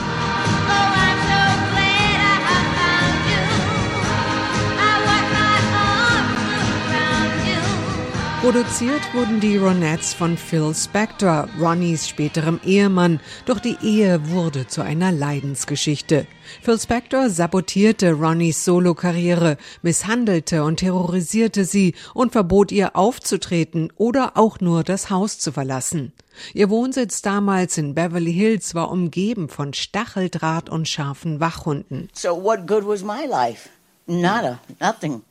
Produziert 8.40 9.02
wurden 9.12 9.38
die 9.38 9.58
Ronettes 9.58 10.14
von 10.14 10.38
Phil 10.38 10.74
Spector, 10.74 11.46
Ronnys 11.60 12.08
späterem 12.08 12.58
Ehemann, 12.64 13.20
doch 13.44 13.60
die 13.60 13.76
Ehe 13.82 14.30
wurde 14.30 14.66
zu 14.66 14.80
einer 14.80 15.12
Leidensgeschichte. 15.12 16.26
Phil 16.62 16.80
Spector 16.80 17.28
sabotierte 17.28 18.12
Ronnys 18.12 18.64
Solokarriere, 18.64 19.58
misshandelte 19.82 20.64
und 20.64 20.78
terrorisierte 20.78 21.66
sie 21.66 21.94
und 22.14 22.32
verbot 22.32 22.72
ihr 22.72 22.96
aufzutreten 22.96 23.92
oder 23.96 24.38
auch 24.38 24.58
nur 24.58 24.84
das 24.84 25.10
Haus 25.10 25.38
zu 25.38 25.52
verlassen. 25.52 26.14
Ihr 26.54 26.70
Wohnsitz 26.70 27.20
damals 27.20 27.76
in 27.76 27.94
Beverly 27.94 28.32
Hills 28.32 28.74
war 28.74 28.90
umgeben 28.90 29.50
von 29.50 29.74
Stacheldraht 29.74 30.70
und 30.70 30.88
scharfen 30.88 31.40
Wachhunden. 31.40 32.08
So 32.14 32.42
what 32.42 32.66
good 32.66 32.86
was 32.86 33.02
my 33.02 33.26
life? 33.28 33.68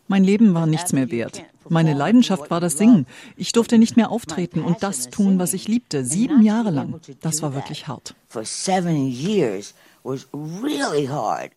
Mein 0.07 0.23
Leben 0.23 0.53
war 0.53 0.65
nichts 0.65 0.93
mehr 0.93 1.11
wert. 1.11 1.43
Meine 1.67 1.93
Leidenschaft 1.93 2.49
war 2.49 2.59
das 2.59 2.77
Singen. 2.77 3.05
Ich 3.37 3.51
durfte 3.51 3.77
nicht 3.77 3.95
mehr 3.95 4.09
auftreten 4.09 4.61
und 4.61 4.81
das 4.81 5.09
tun, 5.09 5.37
was 5.37 5.53
ich 5.53 5.67
liebte. 5.67 6.03
Sieben 6.03 6.41
Jahre 6.41 6.71
lang. 6.71 6.99
Das 7.21 7.41
war 7.41 7.53
wirklich 7.53 7.87
hart. 7.87 8.15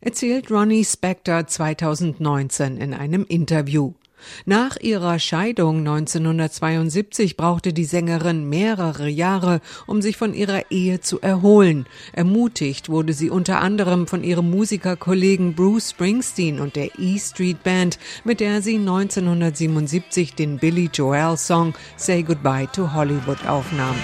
Erzählt 0.00 0.50
Ronnie 0.50 0.84
Spector 0.84 1.46
2019 1.46 2.76
in 2.76 2.92
einem 2.94 3.24
Interview. 3.24 3.92
Nach 4.44 4.76
ihrer 4.80 5.18
Scheidung 5.18 5.78
1972 5.78 7.36
brauchte 7.36 7.72
die 7.72 7.84
Sängerin 7.84 8.48
mehrere 8.48 9.08
Jahre, 9.08 9.60
um 9.86 10.02
sich 10.02 10.16
von 10.16 10.34
ihrer 10.34 10.70
Ehe 10.70 11.00
zu 11.00 11.20
erholen. 11.20 11.86
Ermutigt 12.12 12.88
wurde 12.88 13.12
sie 13.12 13.30
unter 13.30 13.60
anderem 13.60 14.06
von 14.06 14.24
ihrem 14.24 14.50
Musikerkollegen 14.50 15.54
Bruce 15.54 15.90
Springsteen 15.90 16.60
und 16.60 16.76
der 16.76 16.98
E 16.98 17.18
Street 17.18 17.62
Band, 17.62 17.98
mit 18.24 18.40
der 18.40 18.62
sie 18.62 18.76
1977 18.76 20.34
den 20.34 20.58
Billy 20.58 20.90
Joel 20.92 21.36
Song 21.36 21.74
Say 21.96 22.22
Goodbye 22.22 22.68
to 22.72 22.92
Hollywood 22.92 23.46
aufnahm. 23.46 23.96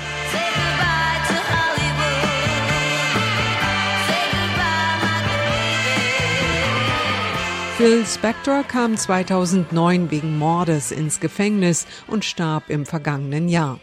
Phil 7.79 8.05
Spector 8.05 8.65
kam 8.65 8.97
2009 8.97 10.11
wegen 10.11 10.37
Mordes 10.37 10.91
ins 10.91 11.21
Gefängnis 11.21 11.87
und 12.09 12.25
starb 12.25 12.71
im 12.71 12.85
vergangenen 12.85 13.49
Jahr. 13.49 13.79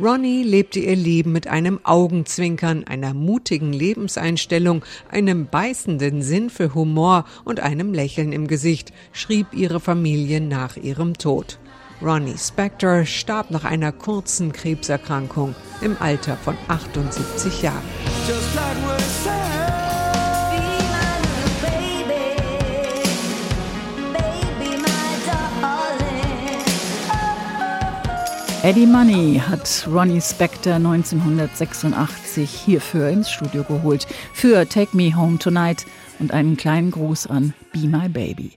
Ronnie 0.00 0.42
lebte 0.42 0.80
ihr 0.80 0.96
Leben 0.96 1.30
mit 1.30 1.46
einem 1.46 1.78
Augenzwinkern, 1.84 2.82
einer 2.88 3.14
mutigen 3.14 3.72
Lebenseinstellung, 3.72 4.84
einem 5.08 5.46
beißenden 5.46 6.20
Sinn 6.20 6.50
für 6.50 6.74
Humor 6.74 7.26
und 7.44 7.60
einem 7.60 7.94
Lächeln 7.94 8.32
im 8.32 8.48
Gesicht, 8.48 8.92
schrieb 9.12 9.54
ihre 9.54 9.78
Familie 9.78 10.40
nach 10.40 10.76
ihrem 10.76 11.16
Tod. 11.16 11.60
Ronnie 12.02 12.38
Spector 12.38 13.04
starb 13.04 13.52
nach 13.52 13.62
einer 13.62 13.92
kurzen 13.92 14.52
Krebserkrankung 14.52 15.54
im 15.80 15.96
Alter 16.00 16.36
von 16.38 16.56
78 16.66 17.62
Jahren. 17.62 18.97
Eddie 28.64 28.86
Money 28.86 29.40
hat 29.48 29.86
Ronnie 29.88 30.20
Spector 30.20 30.74
1986 30.74 32.50
hierfür 32.50 33.08
ins 33.08 33.30
Studio 33.30 33.62
geholt. 33.62 34.08
Für 34.32 34.68
Take 34.68 34.96
Me 34.96 35.14
Home 35.16 35.38
Tonight 35.38 35.86
und 36.18 36.32
einen 36.32 36.56
kleinen 36.56 36.90
Gruß 36.90 37.28
an 37.28 37.54
Be 37.72 37.86
My 37.86 38.08
Baby. 38.08 38.54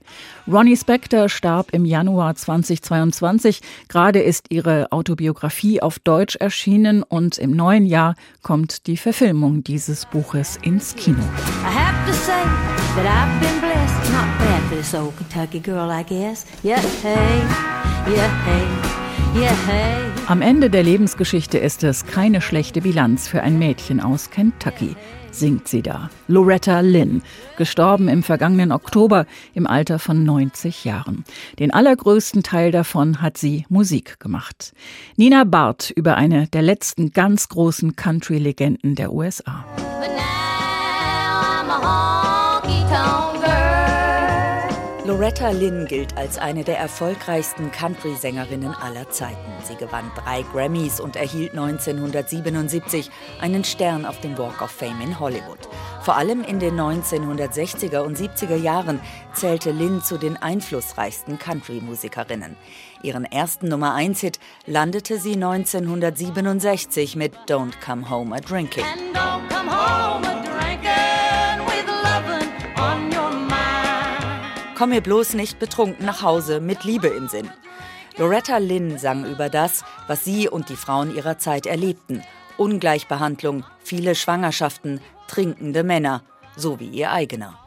Ronnie 0.51 0.75
Spector 0.75 1.29
starb 1.29 1.67
im 1.71 1.85
Januar 1.85 2.33
2022. 2.33 3.61
Gerade 3.89 4.19
ist 4.21 4.47
ihre 4.49 4.91
Autobiografie 4.91 5.83
auf 5.83 5.99
Deutsch 5.99 6.35
erschienen 6.35 7.03
und 7.03 7.37
im 7.37 7.51
neuen 7.51 7.85
Jahr 7.85 8.15
kommt 8.41 8.87
die 8.87 8.97
Verfilmung 8.97 9.63
dieses 9.63 10.07
Buches 10.07 10.57
ins 10.63 10.95
Kino. 10.95 11.21
Blessed, 13.61 14.11
bad 14.95 15.17
Kentucky 15.17 15.59
girl. 15.59 15.89
Yeah, 16.63 16.81
hey, 17.03 17.41
yeah, 18.07 18.27
hey. 18.45 19.00
Am 20.27 20.41
Ende 20.41 20.69
der 20.69 20.83
Lebensgeschichte 20.83 21.57
ist 21.57 21.83
es 21.83 22.05
keine 22.05 22.41
schlechte 22.41 22.81
Bilanz 22.81 23.27
für 23.27 23.41
ein 23.41 23.57
Mädchen 23.59 23.99
aus 23.99 24.29
Kentucky, 24.29 24.95
singt 25.31 25.67
sie 25.67 25.81
da. 25.81 26.09
Loretta 26.27 26.81
Lynn, 26.81 27.21
gestorben 27.57 28.07
im 28.07 28.23
vergangenen 28.23 28.71
Oktober 28.71 29.25
im 29.53 29.67
Alter 29.67 29.99
von 29.99 30.23
90 30.23 30.85
Jahren. 30.85 31.23
Den 31.59 31.71
allergrößten 31.71 32.43
Teil 32.43 32.71
davon 32.71 33.21
hat 33.21 33.37
sie 33.37 33.65
Musik 33.69 34.19
gemacht. 34.19 34.73
Nina 35.15 35.43
Barth 35.45 35.91
über 35.91 36.15
eine 36.15 36.47
der 36.47 36.61
letzten 36.61 37.11
ganz 37.11 37.49
großen 37.49 37.95
Country-Legenden 37.95 38.95
der 38.95 39.13
USA. 39.13 39.65
Loretta 45.11 45.51
Lynn 45.51 45.87
gilt 45.87 46.15
als 46.15 46.37
eine 46.37 46.63
der 46.63 46.77
erfolgreichsten 46.77 47.69
Country-Sängerinnen 47.69 48.73
aller 48.73 49.09
Zeiten. 49.09 49.51
Sie 49.61 49.75
gewann 49.75 50.09
drei 50.15 50.41
Grammys 50.53 51.01
und 51.01 51.17
erhielt 51.17 51.51
1977 51.51 53.11
einen 53.41 53.65
Stern 53.65 54.05
auf 54.05 54.21
dem 54.21 54.37
Walk 54.37 54.61
of 54.61 54.71
Fame 54.71 55.01
in 55.01 55.19
Hollywood. 55.19 55.67
Vor 56.01 56.15
allem 56.15 56.45
in 56.45 56.59
den 56.59 56.79
1960er 56.79 57.99
und 57.99 58.17
70er 58.17 58.55
Jahren 58.55 59.01
zählte 59.33 59.71
Lynn 59.71 60.01
zu 60.01 60.17
den 60.17 60.37
einflussreichsten 60.37 61.37
Country-Musikerinnen. 61.37 62.55
Ihren 63.03 63.25
ersten 63.25 63.67
Nummer 63.67 63.97
1-Hit 63.97 64.39
landete 64.65 65.19
sie 65.19 65.33
1967 65.33 67.17
mit 67.17 67.35
Don't 67.49 67.73
Come 67.85 68.09
Home 68.09 68.33
a 68.33 68.39
Drinking. 68.39 68.85
Komm 74.81 74.89
mir 74.89 75.01
bloß 75.01 75.35
nicht 75.35 75.59
betrunken 75.59 76.07
nach 76.07 76.23
Hause 76.23 76.59
mit 76.59 76.85
Liebe 76.85 77.07
im 77.09 77.27
Sinn. 77.27 77.47
Loretta 78.17 78.57
Lynn 78.57 78.97
sang 78.97 79.25
über 79.25 79.47
das, 79.47 79.83
was 80.07 80.25
sie 80.25 80.49
und 80.49 80.69
die 80.69 80.75
Frauen 80.75 81.15
ihrer 81.15 81.37
Zeit 81.37 81.67
erlebten. 81.67 82.23
Ungleichbehandlung, 82.57 83.63
viele 83.83 84.15
Schwangerschaften, 84.15 84.99
trinkende 85.27 85.83
Männer, 85.83 86.23
so 86.57 86.79
wie 86.79 86.87
ihr 86.87 87.11
eigener. 87.11 87.59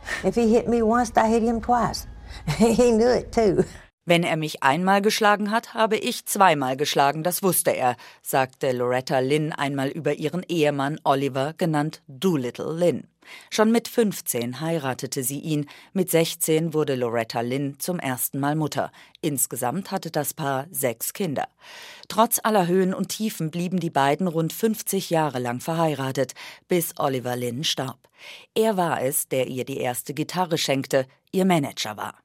Wenn 4.07 4.23
er 4.23 4.37
mich 4.37 4.62
einmal 4.62 5.01
geschlagen 5.01 5.51
hat, 5.51 5.73
habe 5.73 5.97
ich 5.97 6.27
zweimal 6.27 6.77
geschlagen, 6.77 7.23
das 7.23 7.43
wusste 7.43 7.71
er, 7.71 7.97
sagte 8.23 8.73
Loretta 8.73 9.21
Lynn 9.21 9.53
einmal 9.53 9.88
über 9.88 10.14
ihren 10.14 10.43
Ehemann 10.43 11.01
Oliver, 11.05 11.55
genannt 11.57 12.03
Doolittle 12.07 12.73
Lynn. 12.73 13.09
Schon 13.51 13.73
mit 13.73 13.88
15 13.88 14.61
heiratete 14.61 15.23
sie 15.23 15.40
ihn, 15.40 15.67
mit 15.95 16.11
16 16.11 16.75
wurde 16.75 16.95
Loretta 16.95 17.40
Lynn 17.40 17.79
zum 17.79 17.99
ersten 17.99 18.38
Mal 18.40 18.57
Mutter. 18.57 18.93
Insgesamt 19.23 19.90
hatte 19.90 20.11
das 20.11 20.35
Paar 20.35 20.67
sechs 20.71 21.14
Kinder. 21.14 21.49
Trotz 22.09 22.38
aller 22.43 22.67
Höhen 22.67 22.93
und 22.93 23.09
Tiefen 23.09 23.51
blieben 23.51 23.81
die 23.81 23.88
beiden 23.88 24.27
rund 24.27 24.53
50 24.53 25.09
Jahre 25.09 25.38
lang 25.38 25.61
verheiratet, 25.61 26.35
bis 26.69 26.93
Oliver 26.99 27.37
Lynn 27.37 27.64
starb. 27.64 28.09
Er 28.55 28.77
war 28.77 29.03
es, 29.03 29.29
der 29.29 29.47
ihr 29.47 29.64
die 29.64 29.79
erste 29.79 30.12
Gitarre 30.12 30.59
schenkte, 30.59 31.07
ihr 31.33 31.47
Manager 31.47 31.97
war. 31.97 32.23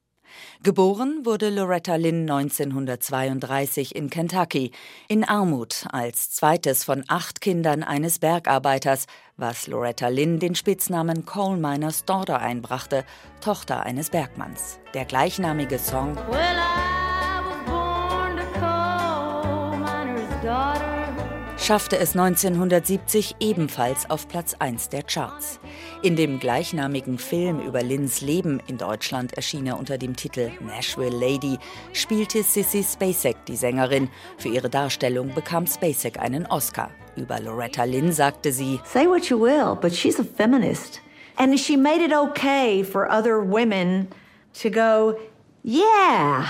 Geboren 0.62 1.24
wurde 1.24 1.50
Loretta 1.50 1.96
Lynn 1.96 2.30
1932 2.30 3.94
in 3.94 4.10
Kentucky, 4.10 4.72
in 5.08 5.24
Armut 5.24 5.86
als 5.90 6.30
zweites 6.30 6.84
von 6.84 7.04
acht 7.08 7.40
Kindern 7.40 7.82
eines 7.82 8.18
Bergarbeiters, 8.18 9.06
was 9.36 9.66
Loretta 9.66 10.08
Lynn 10.08 10.38
den 10.38 10.54
Spitznamen 10.54 11.24
Coal 11.24 11.56
Miners 11.56 12.04
Daughter 12.04 12.40
einbrachte, 12.40 13.04
Tochter 13.40 13.84
eines 13.84 14.10
Bergmanns. 14.10 14.78
Der 14.94 15.04
gleichnamige 15.04 15.78
Song 15.78 16.16
well, 16.30 16.99
schaffte 21.70 21.98
es 21.98 22.16
1970 22.16 23.36
ebenfalls 23.38 24.10
auf 24.10 24.26
Platz 24.26 24.56
1 24.58 24.88
der 24.88 25.04
Charts. 25.04 25.60
In 26.02 26.16
dem 26.16 26.40
gleichnamigen 26.40 27.16
Film 27.16 27.60
über 27.60 27.80
Lynns 27.80 28.22
Leben 28.22 28.60
in 28.66 28.76
Deutschland 28.76 29.34
erschien 29.34 29.68
er 29.68 29.78
unter 29.78 29.96
dem 29.96 30.16
Titel 30.16 30.50
Nashville 30.66 31.16
Lady, 31.16 31.60
spielte 31.92 32.42
Sissy 32.42 32.82
Spacek 32.82 33.44
die 33.46 33.54
Sängerin. 33.54 34.10
Für 34.36 34.48
ihre 34.48 34.68
Darstellung 34.68 35.32
bekam 35.32 35.68
Spacek 35.68 36.18
einen 36.18 36.44
Oscar. 36.46 36.90
Über 37.14 37.38
Loretta 37.38 37.84
Lynn 37.84 38.10
sagte 38.10 38.50
sie: 38.50 38.80
Say 38.84 39.06
what 39.06 39.26
you 39.26 39.40
will, 39.40 39.76
but 39.80 39.94
she's 39.94 40.18
a 40.18 40.24
feminist. 40.24 41.00
And 41.36 41.56
she 41.56 41.76
made 41.76 42.04
it 42.04 42.12
okay 42.12 42.82
for 42.82 43.08
other 43.08 43.40
women 43.48 44.08
to 44.60 44.70
go, 44.70 45.16
yeah. 45.62 46.46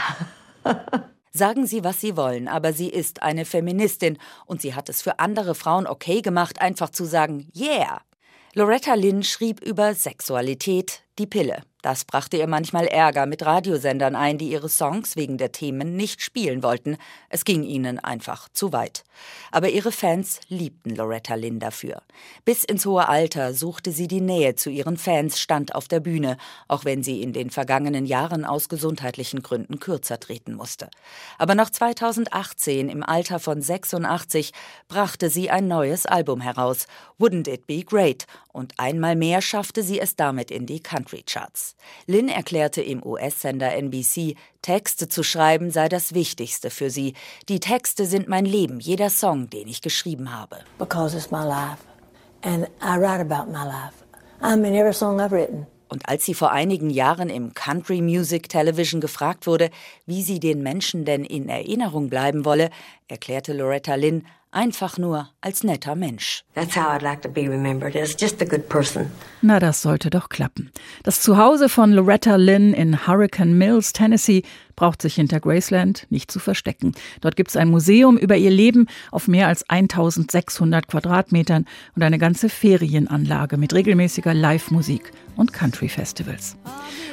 Sagen 1.33 1.67
Sie, 1.67 1.85
was 1.85 2.01
Sie 2.01 2.17
wollen, 2.17 2.49
aber 2.49 2.73
sie 2.73 2.89
ist 2.89 3.23
eine 3.23 3.45
Feministin 3.45 4.19
und 4.47 4.61
sie 4.61 4.75
hat 4.75 4.89
es 4.89 5.01
für 5.01 5.21
andere 5.21 5.55
Frauen 5.55 5.87
okay 5.87 6.23
gemacht, 6.23 6.61
einfach 6.61 6.91
zu 6.91 7.05
sagen, 7.05 7.49
yeah. 7.55 8.01
Loretta 8.55 8.95
Lynn 8.95 9.23
schrieb 9.23 9.63
über 9.63 9.95
Sexualität, 9.95 11.03
die 11.21 11.27
Pille. 11.27 11.63
Das 11.83 12.05
brachte 12.05 12.37
ihr 12.37 12.47
manchmal 12.47 12.87
Ärger 12.87 13.25
mit 13.25 13.45
Radiosendern 13.45 14.15
ein, 14.15 14.37
die 14.37 14.51
ihre 14.51 14.69
Songs 14.69 15.17
wegen 15.17 15.39
der 15.39 15.53
Themen 15.53 15.97
nicht 15.97 16.21
spielen 16.21 16.63
wollten. 16.63 16.99
Es 17.31 17.45
ging 17.45 17.63
ihnen 17.63 17.99
einfach 17.99 18.49
zu 18.51 18.73
weit. 18.73 19.05
Aber 19.51 19.71
ihre 19.71 19.93
Fans 19.93 20.41
liebten 20.49 20.95
Loretta 20.95 21.35
Lynn 21.35 21.59
dafür. 21.59 22.03
Bis 22.45 22.65
ins 22.65 22.85
hohe 22.85 23.09
Alter 23.09 23.55
suchte 23.55 23.93
sie 23.93 24.09
die 24.09 24.21
Nähe 24.21 24.55
zu 24.57 24.71
ihren 24.71 24.97
Fans, 24.97 25.41
stand 25.41 25.75
auf 25.75 25.89
der 25.89 26.01
Bühne, 26.01 26.37
auch 26.69 26.85
wenn 26.85 27.03
sie 27.03 27.23
in 27.23 27.33
den 27.33 27.51
vergangenen 27.51 28.05
Jahren 28.05 28.45
aus 28.45 28.69
gesundheitlichen 28.69 29.43
Gründen 29.43 29.81
kürzer 29.81 30.21
treten 30.21 30.55
musste. 30.55 30.91
Aber 31.39 31.55
noch 31.55 31.71
2018, 31.71 32.89
im 32.89 33.03
Alter 33.03 33.41
von 33.41 33.63
86, 33.63 34.53
brachte 34.89 35.31
sie 35.31 35.51
ein 35.51 35.69
neues 35.69 36.07
Album 36.07 36.41
heraus, 36.41 36.87
Wouldn't 37.19 37.49
It 37.49 37.67
Be 37.67 37.85
Great, 37.85 38.27
und 38.53 38.75
einmal 38.79 39.17
mehr 39.17 39.41
schaffte 39.41 39.83
sie 39.83 40.01
es 40.01 40.17
damit 40.17 40.51
in 40.51 40.67
die 40.67 40.81
Country 40.81 41.23
Charts. 41.23 41.70
Lynn 42.07 42.29
erklärte 42.29 42.83
im 42.83 43.05
US-Sender 43.05 43.75
NBC, 43.75 44.37
Texte 44.63 45.09
zu 45.09 45.23
schreiben 45.23 45.71
sei 45.71 45.89
das 45.89 46.15
Wichtigste 46.15 46.71
für 46.71 46.91
sie. 46.91 47.15
Die 47.49 47.61
Texte 47.61 48.07
sind 48.07 48.29
mein 48.29 48.45
Leben, 48.45 48.81
jeder 48.81 49.11
Song, 49.11 49.51
den 49.51 49.69
ich 49.69 49.83
geschrieben 49.83 50.37
habe. 50.37 50.59
Because 50.79 51.17
it's 51.17 51.31
my 51.31 51.45
life. 51.45 51.79
And 52.43 52.67
I 52.83 52.97
write 52.99 53.21
about 53.21 53.51
my 53.51 53.65
life. 53.65 53.95
I'm 54.41 54.65
in 54.65 54.75
every 54.75 54.95
song 54.95 55.21
I've 55.21 55.33
written. 55.33 55.67
Und 55.91 56.09
als 56.09 56.25
sie 56.25 56.35
vor 56.35 56.53
einigen 56.53 56.89
Jahren 56.89 57.29
im 57.29 57.53
Country 57.53 58.01
Music 58.01 58.49
Television 58.49 59.01
gefragt 59.01 59.49
wurde, 59.49 59.71
wie 60.07 60.23
sie 60.23 60.39
den 60.39 60.63
Menschen 60.63 61.05
denn 61.05 61.25
in 61.25 61.49
Erinnerung 61.49 62.09
bleiben 62.09 62.45
wolle, 62.45 62.71
erklärte 63.09 63.53
Loretta 63.53 63.97
Lynn, 63.97 64.25
einfach 64.53 64.99
nur 64.99 65.29
als 65.41 65.65
netter 65.65 65.95
Mensch. 65.95 66.43
That's 66.55 66.77
how 66.77 66.89
I'd 66.89 67.03
like 67.03 67.23
to 67.23 67.29
be 67.29 67.43
remembered, 67.43 67.97
as 67.97 68.17
just 68.19 68.43
a 68.43 68.45
good 68.45 68.69
person. 68.69 69.11
Na, 69.43 69.59
das 69.59 69.83
sollte 69.83 70.11
doch 70.11 70.29
klappen. 70.29 70.71
Das 71.03 71.23
Zuhause 71.23 71.69
von 71.69 71.93
Loretta 71.93 72.37
Lynn 72.37 72.75
in 72.75 73.07
Hurricane 73.07 73.57
Mills, 73.57 73.93
Tennessee, 73.93 74.43
braucht 74.77 75.03
sich 75.03 75.15
hinter 75.15 75.41
Graceland 75.41 76.07
nicht 76.11 76.31
zu 76.31 76.39
verstecken. 76.39 76.93
Dort 77.21 77.37
gibt 77.37 77.51
es 77.51 77.57
ein 77.57 77.69
Museum 77.69 78.17
über 78.17 78.37
ihr 78.37 78.51
Leben 78.51 78.87
auf 79.11 79.29
mehr 79.29 79.47
als 79.47 79.69
1600 79.69 80.89
Quadratmetern 80.89 81.67
und 81.95 82.03
eine 82.03 82.19
ganze 82.19 82.49
Ferienanlage 82.49 83.57
mit 83.57 83.75
regelmäßiger 83.75 84.35
Live-Musik 84.35 85.13
und 85.37 85.53
Country-Festivals. 85.53 86.57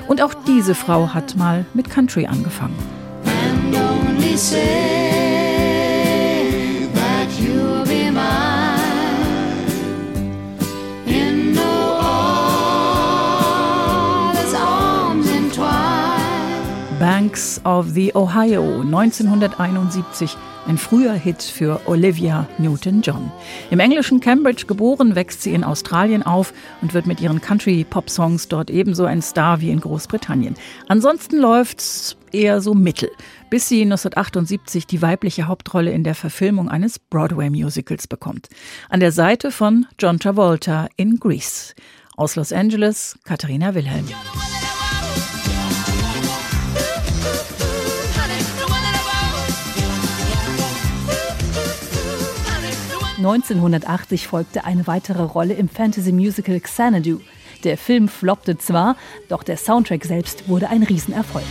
Und 0.07 0.21
auch 0.21 0.33
diese 0.45 0.75
Frau 0.75 1.13
hat 1.13 1.35
mal 1.35 1.65
mit 1.73 1.89
Country 1.89 2.25
angefangen. 2.25 2.75
Banks 16.99 17.61
of 17.63 17.89
the 17.93 18.15
Ohio 18.15 18.81
1971, 18.81 20.35
ein 20.67 20.79
früher 20.79 21.13
Hit 21.13 21.43
für 21.43 21.79
Olivia 21.85 22.47
Newton-John. 22.57 23.31
Im 23.69 23.79
englischen 23.79 24.19
Cambridge 24.19 24.65
geboren, 24.65 25.13
wächst 25.13 25.43
sie 25.43 25.53
in 25.53 25.63
Australien 25.63 26.23
auf 26.23 26.53
und 26.81 26.95
wird 26.95 27.05
mit 27.05 27.21
ihren 27.21 27.39
Country-Pop-Songs 27.39 28.47
dort 28.47 28.71
ebenso 28.71 29.05
ein 29.05 29.21
Star 29.21 29.61
wie 29.61 29.69
in 29.69 29.79
Großbritannien. 29.79 30.55
Ansonsten 30.87 31.37
läuft's 31.37 32.17
eher 32.31 32.61
so 32.61 32.73
mittel, 32.73 33.11
bis 33.51 33.69
sie 33.69 33.83
1978 33.83 34.87
die 34.87 35.01
weibliche 35.03 35.47
Hauptrolle 35.47 35.91
in 35.91 36.03
der 36.03 36.15
Verfilmung 36.15 36.67
eines 36.67 36.97
Broadway-Musicals 36.97 38.07
bekommt. 38.07 38.49
An 38.89 39.01
der 39.01 39.11
Seite 39.11 39.51
von 39.51 39.85
John 39.99 40.17
Travolta 40.19 40.87
in 40.95 41.17
Grease. 41.17 41.75
Aus 42.15 42.35
Los 42.35 42.51
Angeles, 42.51 43.19
Katharina 43.23 43.75
Wilhelm. 43.75 44.05
1980 53.27 54.25
folgte 54.27 54.63
eine 54.63 54.87
weitere 54.87 55.23
Rolle 55.23 55.53
im 55.53 55.67
Fantasy-Musical 55.67 56.61
Xanadu. 56.61 57.19
Der 57.65 57.77
Film 57.77 58.07
floppte 58.07 58.57
zwar, 58.57 58.95
doch 59.27 59.43
der 59.43 59.57
Soundtrack 59.57 60.05
selbst 60.05 60.47
wurde 60.47 60.69
ein 60.69 60.83
Riesenerfolg. 60.83 61.43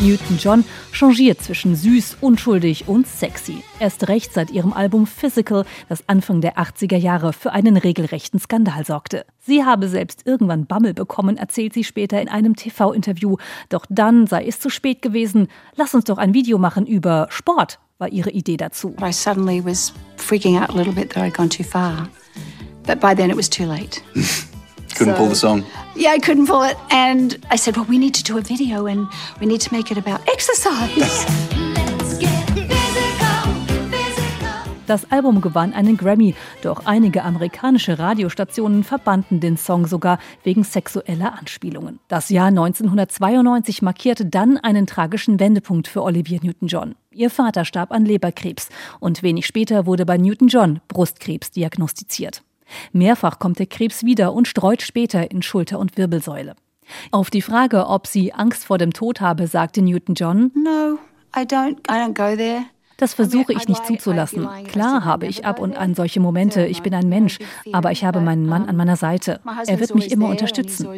Newton-John 0.00 0.64
changiert 0.98 1.40
zwischen 1.40 1.76
süß, 1.76 2.18
unschuldig 2.20 2.88
und 2.88 3.06
sexy. 3.06 3.62
Erst 3.78 4.08
recht 4.08 4.32
seit 4.32 4.50
ihrem 4.50 4.72
Album 4.72 5.06
Physical, 5.06 5.64
das 5.88 6.02
Anfang 6.08 6.40
der 6.40 6.58
80er 6.58 6.96
Jahre 6.96 7.32
für 7.32 7.52
einen 7.52 7.76
regelrechten 7.76 8.40
Skandal 8.40 8.84
sorgte. 8.84 9.24
Sie 9.38 9.64
habe 9.64 9.88
selbst 9.88 10.26
irgendwann 10.26 10.66
Bammel 10.66 10.94
bekommen, 10.94 11.36
erzählt 11.36 11.72
sie 11.72 11.84
später 11.84 12.20
in 12.20 12.28
einem 12.28 12.56
TV-Interview. 12.56 13.36
Doch 13.68 13.86
dann 13.88 14.26
sei 14.26 14.44
es 14.44 14.58
zu 14.58 14.70
spät 14.70 15.00
gewesen. 15.00 15.46
Lass 15.76 15.94
uns 15.94 16.04
doch 16.04 16.18
ein 16.18 16.34
Video 16.34 16.58
machen 16.58 16.84
über 16.84 17.28
Sport, 17.30 17.78
war 17.98 18.08
ihre 18.08 18.30
Idee 18.30 18.56
dazu. 18.56 18.96
I 19.00 19.12
suddenly 19.12 19.64
was 19.64 19.92
freaking 20.16 20.58
out 20.58 20.70
a 20.70 20.72
little 20.72 20.92
bit 20.92 21.10
that 21.10 21.22
I'd 21.22 21.34
gone 21.34 21.48
too 21.48 21.62
far. 21.62 22.08
But 22.86 22.98
by 22.98 23.14
then 23.14 23.30
it 23.30 23.36
was 23.36 23.48
too 23.48 23.66
late. 23.66 24.02
couldn't 24.94 25.14
so, 25.14 25.18
pull 25.18 25.28
the 25.28 25.36
song. 25.36 25.64
Yeah, 25.94 26.12
I 26.12 26.18
couldn't 26.18 26.46
pull 26.46 26.62
it. 26.62 26.76
And 26.90 27.44
I 27.50 27.56
said, 27.56 27.76
well, 27.76 27.86
we 27.86 27.98
need 27.98 28.14
to 28.14 28.22
do 28.22 28.38
a 28.38 28.42
video 28.42 28.86
and 28.86 29.08
we 29.40 29.46
need 29.46 29.60
to 29.62 29.74
make 29.74 29.90
it 29.90 29.98
about 29.98 30.20
exercise. 30.28 31.26
Das 34.88 35.12
Album 35.12 35.42
gewann 35.42 35.74
einen 35.74 35.98
Grammy, 35.98 36.34
doch 36.62 36.86
einige 36.86 37.22
amerikanische 37.22 37.98
Radiostationen 37.98 38.84
verbannten 38.84 39.38
den 39.38 39.58
Song 39.58 39.86
sogar 39.86 40.18
wegen 40.44 40.64
sexueller 40.64 41.38
Anspielungen. 41.38 42.00
Das 42.08 42.30
Jahr 42.30 42.46
1992 42.46 43.82
markierte 43.82 44.24
dann 44.24 44.56
einen 44.56 44.86
tragischen 44.86 45.38
Wendepunkt 45.40 45.88
für 45.88 46.02
Olivia 46.02 46.38
Newton-John. 46.42 46.94
Ihr 47.12 47.28
Vater 47.28 47.66
starb 47.66 47.92
an 47.92 48.06
Leberkrebs 48.06 48.70
und 48.98 49.22
wenig 49.22 49.44
später 49.44 49.84
wurde 49.84 50.06
bei 50.06 50.16
Newton-John 50.16 50.80
Brustkrebs 50.88 51.50
diagnostiziert. 51.50 52.42
Mehrfach 52.92 53.38
kommt 53.38 53.58
der 53.58 53.66
Krebs 53.66 54.04
wieder 54.04 54.32
und 54.32 54.48
streut 54.48 54.82
später 54.82 55.30
in 55.30 55.42
Schulter 55.42 55.78
und 55.78 55.96
Wirbelsäule. 55.96 56.54
Auf 57.10 57.30
die 57.30 57.42
Frage, 57.42 57.86
ob 57.86 58.06
sie 58.06 58.32
Angst 58.32 58.64
vor 58.64 58.78
dem 58.78 58.92
Tod 58.92 59.20
habe, 59.20 59.46
sagte 59.46 59.82
Newton 59.82 60.14
John: 60.14 60.50
No, 60.54 60.98
I 61.36 61.44
don't, 61.44 61.78
I 61.88 62.00
don't 62.00 62.14
go 62.14 62.36
there. 62.36 62.64
Das 62.98 63.14
versuche 63.14 63.52
ich 63.52 63.68
nicht 63.68 63.86
zuzulassen. 63.86 64.48
Klar 64.66 65.04
habe 65.04 65.26
ich 65.26 65.44
ab 65.44 65.60
und 65.60 65.76
an 65.76 65.94
solche 65.94 66.18
Momente. 66.18 66.66
Ich 66.66 66.82
bin 66.82 66.92
ein 66.94 67.08
Mensch, 67.08 67.38
aber 67.72 67.92
ich 67.92 68.04
habe 68.04 68.20
meinen 68.20 68.44
Mann 68.44 68.68
an 68.68 68.76
meiner 68.76 68.96
Seite. 68.96 69.40
Er 69.68 69.78
wird 69.78 69.94
mich 69.94 70.10
immer 70.10 70.26
unterstützen. 70.26 70.88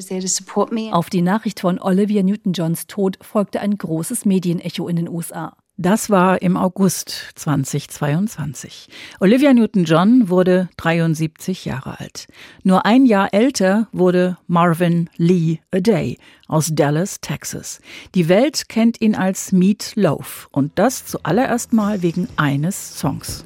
Auf 0.93 1.11
die 1.11 1.21
Nachricht 1.21 1.61
von 1.61 1.79
Olivia 1.79 2.23
Newton-Johns 2.23 2.87
Tod 2.87 3.19
folgte 3.21 3.61
ein 3.61 3.77
großes 3.77 4.25
Medienecho 4.25 4.89
in 4.89 4.97
den 4.97 5.11
USA. 5.11 5.55
Das 5.83 6.11
war 6.11 6.43
im 6.43 6.59
August 6.59 7.31
2022. 7.37 8.91
Olivia 9.19 9.55
Newton-John 9.55 10.29
wurde 10.29 10.69
73 10.77 11.65
Jahre 11.65 11.99
alt. 11.99 12.27
Nur 12.63 12.85
ein 12.85 13.07
Jahr 13.07 13.33
älter 13.33 13.89
wurde 13.91 14.37
Marvin 14.47 15.09
Lee 15.17 15.61
Aday 15.75 16.19
aus 16.49 16.69
Dallas, 16.75 17.23
Texas. 17.23 17.81
Die 18.15 18.29
Welt 18.29 18.69
kennt 18.69 19.01
ihn 19.01 19.15
als 19.15 19.53
Meat 19.53 19.93
Loaf 19.95 20.49
und 20.51 20.73
das 20.75 21.07
zuallererst 21.07 21.73
mal 21.73 22.03
wegen 22.03 22.29
eines 22.37 22.99
Songs. 22.99 23.43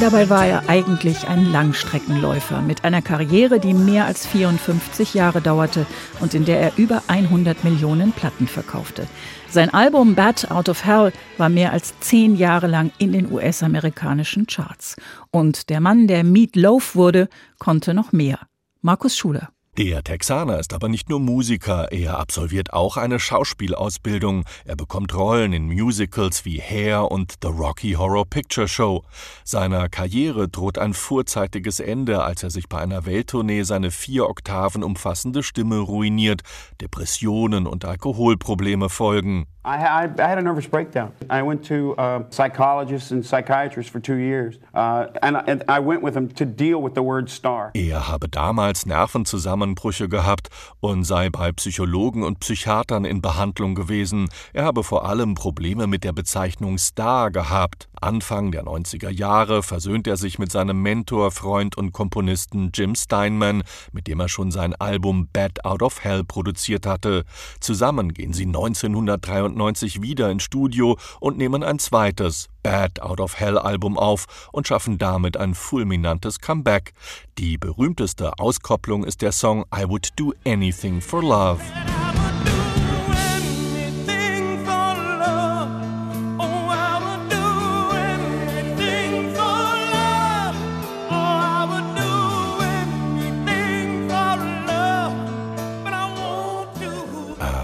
Dabei 0.00 0.30
war 0.30 0.46
er 0.46 0.66
eigentlich 0.70 1.28
ein 1.28 1.52
Langstreckenläufer 1.52 2.62
mit 2.62 2.84
einer 2.84 3.02
Karriere, 3.02 3.60
die 3.60 3.74
mehr 3.74 4.06
als 4.06 4.26
54 4.26 5.12
Jahre 5.12 5.42
dauerte 5.42 5.86
und 6.20 6.32
in 6.32 6.46
der 6.46 6.58
er 6.58 6.72
über 6.78 7.02
100 7.08 7.64
Millionen 7.64 8.12
Platten 8.12 8.48
verkaufte. 8.48 9.06
Sein 9.50 9.68
Album 9.68 10.14
Bad 10.14 10.50
Out 10.50 10.70
of 10.70 10.86
Hell 10.86 11.12
war 11.36 11.50
mehr 11.50 11.72
als 11.72 11.92
zehn 12.00 12.34
Jahre 12.34 12.66
lang 12.66 12.92
in 12.96 13.12
den 13.12 13.30
US-amerikanischen 13.30 14.46
Charts. 14.46 14.96
Und 15.32 15.68
der 15.68 15.80
Mann, 15.80 16.06
der 16.06 16.24
Meat 16.24 16.56
Loaf 16.56 16.94
wurde, 16.94 17.28
konnte 17.58 17.92
noch 17.92 18.10
mehr. 18.10 18.38
Markus 18.80 19.18
Schuler. 19.18 19.50
Der 19.80 20.04
Texaner 20.04 20.58
ist 20.58 20.74
aber 20.74 20.90
nicht 20.90 21.08
nur 21.08 21.20
Musiker, 21.20 21.90
er 21.90 22.18
absolviert 22.18 22.74
auch 22.74 22.98
eine 22.98 23.18
Schauspielausbildung. 23.18 24.44
Er 24.66 24.76
bekommt 24.76 25.14
Rollen 25.14 25.54
in 25.54 25.68
Musicals 25.68 26.44
wie 26.44 26.60
Hair 26.60 27.10
und 27.10 27.36
The 27.40 27.48
Rocky 27.48 27.92
Horror 27.92 28.26
Picture 28.26 28.68
Show. 28.68 29.04
Seiner 29.42 29.88
Karriere 29.88 30.48
droht 30.50 30.76
ein 30.76 30.92
vorzeitiges 30.92 31.80
Ende, 31.80 32.22
als 32.22 32.42
er 32.42 32.50
sich 32.50 32.68
bei 32.68 32.78
einer 32.78 33.06
Welttournee 33.06 33.62
seine 33.62 33.90
vier 33.90 34.28
Oktaven 34.28 34.84
umfassende 34.84 35.42
Stimme 35.42 35.78
ruiniert. 35.78 36.42
Depressionen 36.82 37.66
und 37.66 37.86
Alkoholprobleme 37.86 38.90
folgen. 38.90 39.46
I, 39.62 39.76
I, 39.76 40.08
I, 40.18 40.26
had 40.26 40.38
a 40.38 40.42
nervous 40.42 40.66
breakdown. 40.66 41.12
I 41.28 41.42
went 41.42 41.62
to 41.66 41.94
uh, 41.98 42.22
psychologists 42.30 43.10
and 43.10 43.24
psychiatrists 43.24 43.92
for 43.92 44.00
two 44.00 44.16
years, 44.16 44.58
uh, 44.72 45.08
and, 45.22 45.36
and 45.36 45.64
I 45.68 45.80
went 45.80 46.02
with 46.02 46.14
them 46.14 46.30
to 46.36 46.46
deal 46.46 46.80
with 46.80 46.94
the 46.94 47.02
word 47.02 47.28
star. 47.28 47.70
Er 47.74 48.08
habe 48.08 48.28
damals 48.30 48.86
Nervenzusammenbrüche 48.86 50.08
gehabt 50.08 50.48
und 50.80 51.04
sei 51.04 51.28
bei 51.28 51.52
Psychologen 51.52 52.22
und 52.22 52.40
Psychiatern 52.40 53.04
in 53.04 53.20
Behandlung 53.20 53.74
gewesen. 53.74 54.30
Er 54.54 54.64
habe 54.64 54.82
vor 54.82 55.04
allem 55.04 55.34
Probleme 55.34 55.86
mit 55.86 56.04
der 56.04 56.12
Bezeichnung 56.12 56.78
Star 56.78 57.30
gehabt. 57.30 57.90
Anfang 58.00 58.52
der 58.52 58.64
90er 58.64 59.10
Jahre 59.10 59.62
versöhnt 59.62 60.06
er 60.06 60.16
sich 60.16 60.38
mit 60.38 60.50
seinem 60.50 60.80
Mentor, 60.80 61.32
Freund 61.32 61.76
und 61.76 61.92
Komponisten 61.92 62.70
Jim 62.72 62.94
Steinman, 62.94 63.62
mit 63.92 64.06
dem 64.06 64.20
er 64.20 64.30
schon 64.30 64.50
sein 64.50 64.74
Album 64.76 65.28
Bad 65.30 65.66
Out 65.66 65.82
of 65.82 66.02
Hell 66.02 66.24
produziert 66.24 66.86
hatte. 66.86 67.24
Zusammen 67.60 68.14
gehen 68.14 68.32
sie 68.32 68.46
1993 68.46 69.49
1992 69.52 70.02
wieder 70.02 70.30
ins 70.30 70.42
Studio 70.42 70.98
und 71.20 71.38
nehmen 71.38 71.62
ein 71.62 71.78
zweites 71.78 72.48
Bad 72.62 73.00
Out 73.00 73.20
of 73.20 73.38
Hell 73.38 73.58
Album 73.58 73.98
auf 73.98 74.48
und 74.52 74.66
schaffen 74.66 74.98
damit 74.98 75.36
ein 75.36 75.54
fulminantes 75.54 76.40
Comeback. 76.40 76.92
Die 77.38 77.58
berühmteste 77.58 78.38
Auskopplung 78.38 79.04
ist 79.04 79.22
der 79.22 79.32
Song 79.32 79.64
I 79.74 79.88
Would 79.88 80.10
Do 80.16 80.32
Anything 80.44 81.00
for 81.00 81.22
Love. 81.22 81.60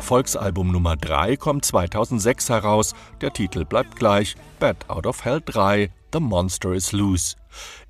Erfolgsalbum 0.06 0.70
Nummer 0.70 0.94
3 0.94 1.36
kommt 1.36 1.64
2006 1.64 2.48
heraus. 2.48 2.94
Der 3.20 3.32
Titel 3.32 3.64
bleibt 3.64 3.96
gleich: 3.96 4.36
Bad 4.60 4.88
Out 4.88 5.04
of 5.04 5.24
Hell 5.24 5.42
3, 5.44 5.90
The 6.12 6.20
Monster 6.20 6.74
is 6.74 6.92
Loose. 6.92 7.34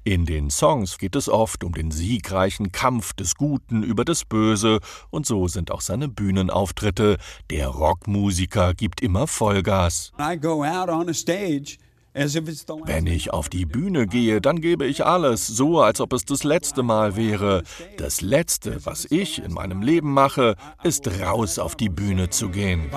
In 0.03 0.25
den 0.25 0.49
Songs 0.49 0.97
geht 0.97 1.15
es 1.15 1.29
oft 1.29 1.63
um 1.63 1.75
den 1.75 1.91
siegreichen 1.91 2.73
Kampf 2.73 3.13
des 3.13 3.35
Guten 3.35 3.83
über 3.83 4.07
das 4.07 4.25
Böse, 4.25 4.81
und 5.11 5.27
so 5.27 5.47
sind 5.47 5.71
auch 5.71 5.83
seine 5.83 6.09
Bühnenauftritte. 6.09 7.19
Der 7.51 7.69
Rockmusiker 7.69 8.73
gibt 8.73 9.03
immer 9.03 9.27
Vollgas. 9.27 10.13
I 10.19 10.39
go 10.39 10.65
out 10.65 10.89
on 10.89 11.11
a 11.11 11.13
stage 11.13 11.77
wenn 12.17 13.07
ich 13.07 13.33
auf 13.33 13.51
die 13.51 13.67
Bühne 13.67 14.07
gehe, 14.07 14.41
dann 14.41 14.63
gebe 14.63 14.87
ich 14.87 15.05
alles, 15.05 15.47
so 15.47 15.83
als 15.83 16.01
ob 16.01 16.15
es 16.15 16.25
das 16.25 16.45
letzte 16.45 16.83
Mal 16.83 17.15
wäre. 17.15 17.63
Das 17.99 18.23
Letzte, 18.23 18.87
was 18.87 19.07
ich 19.11 19.43
in 19.43 19.53
meinem 19.53 19.83
Leben 19.83 20.15
mache, 20.15 20.57
ist 20.83 21.07
raus 21.21 21.59
auf 21.59 21.77
die 21.77 21.91
Bühne 21.91 22.31
zu 22.31 22.49
gehen. 22.49 22.89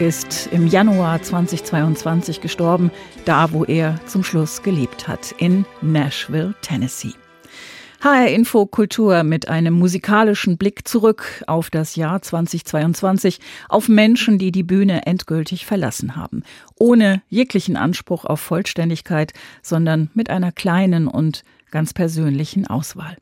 Ist 0.00 0.48
im 0.50 0.66
Januar 0.66 1.22
2022 1.22 2.40
gestorben, 2.40 2.90
da 3.26 3.52
wo 3.52 3.64
er 3.64 4.00
zum 4.06 4.24
Schluss 4.24 4.62
gelebt 4.62 5.08
hat, 5.08 5.34
in 5.36 5.66
Nashville, 5.82 6.54
Tennessee. 6.62 7.12
HR 8.00 8.28
Info 8.28 8.64
Kultur 8.64 9.22
mit 9.24 9.48
einem 9.48 9.74
musikalischen 9.74 10.56
Blick 10.56 10.88
zurück 10.88 11.44
auf 11.46 11.68
das 11.68 11.96
Jahr 11.96 12.22
2022, 12.22 13.40
auf 13.68 13.88
Menschen, 13.88 14.38
die 14.38 14.52
die 14.52 14.62
Bühne 14.62 15.04
endgültig 15.04 15.66
verlassen 15.66 16.16
haben, 16.16 16.44
ohne 16.76 17.20
jeglichen 17.28 17.76
Anspruch 17.76 18.24
auf 18.24 18.40
Vollständigkeit, 18.40 19.34
sondern 19.62 20.08
mit 20.14 20.30
einer 20.30 20.50
kleinen 20.50 21.08
und 21.08 21.42
ganz 21.70 21.92
persönlichen 21.92 22.66
Auswahl. 22.66 23.18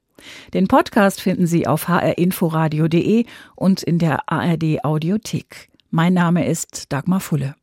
Den 0.54 0.68
Podcast 0.68 1.20
finden 1.20 1.48
Sie 1.48 1.66
auf 1.66 1.88
hrinforadio.de 1.88 3.24
und 3.56 3.82
in 3.82 3.98
der 3.98 4.30
ARD 4.30 4.84
Audiothek. 4.84 5.68
Mein 5.90 6.12
Name 6.12 6.46
ist 6.46 6.92
Dagmar 6.92 7.20
Fulle. 7.20 7.54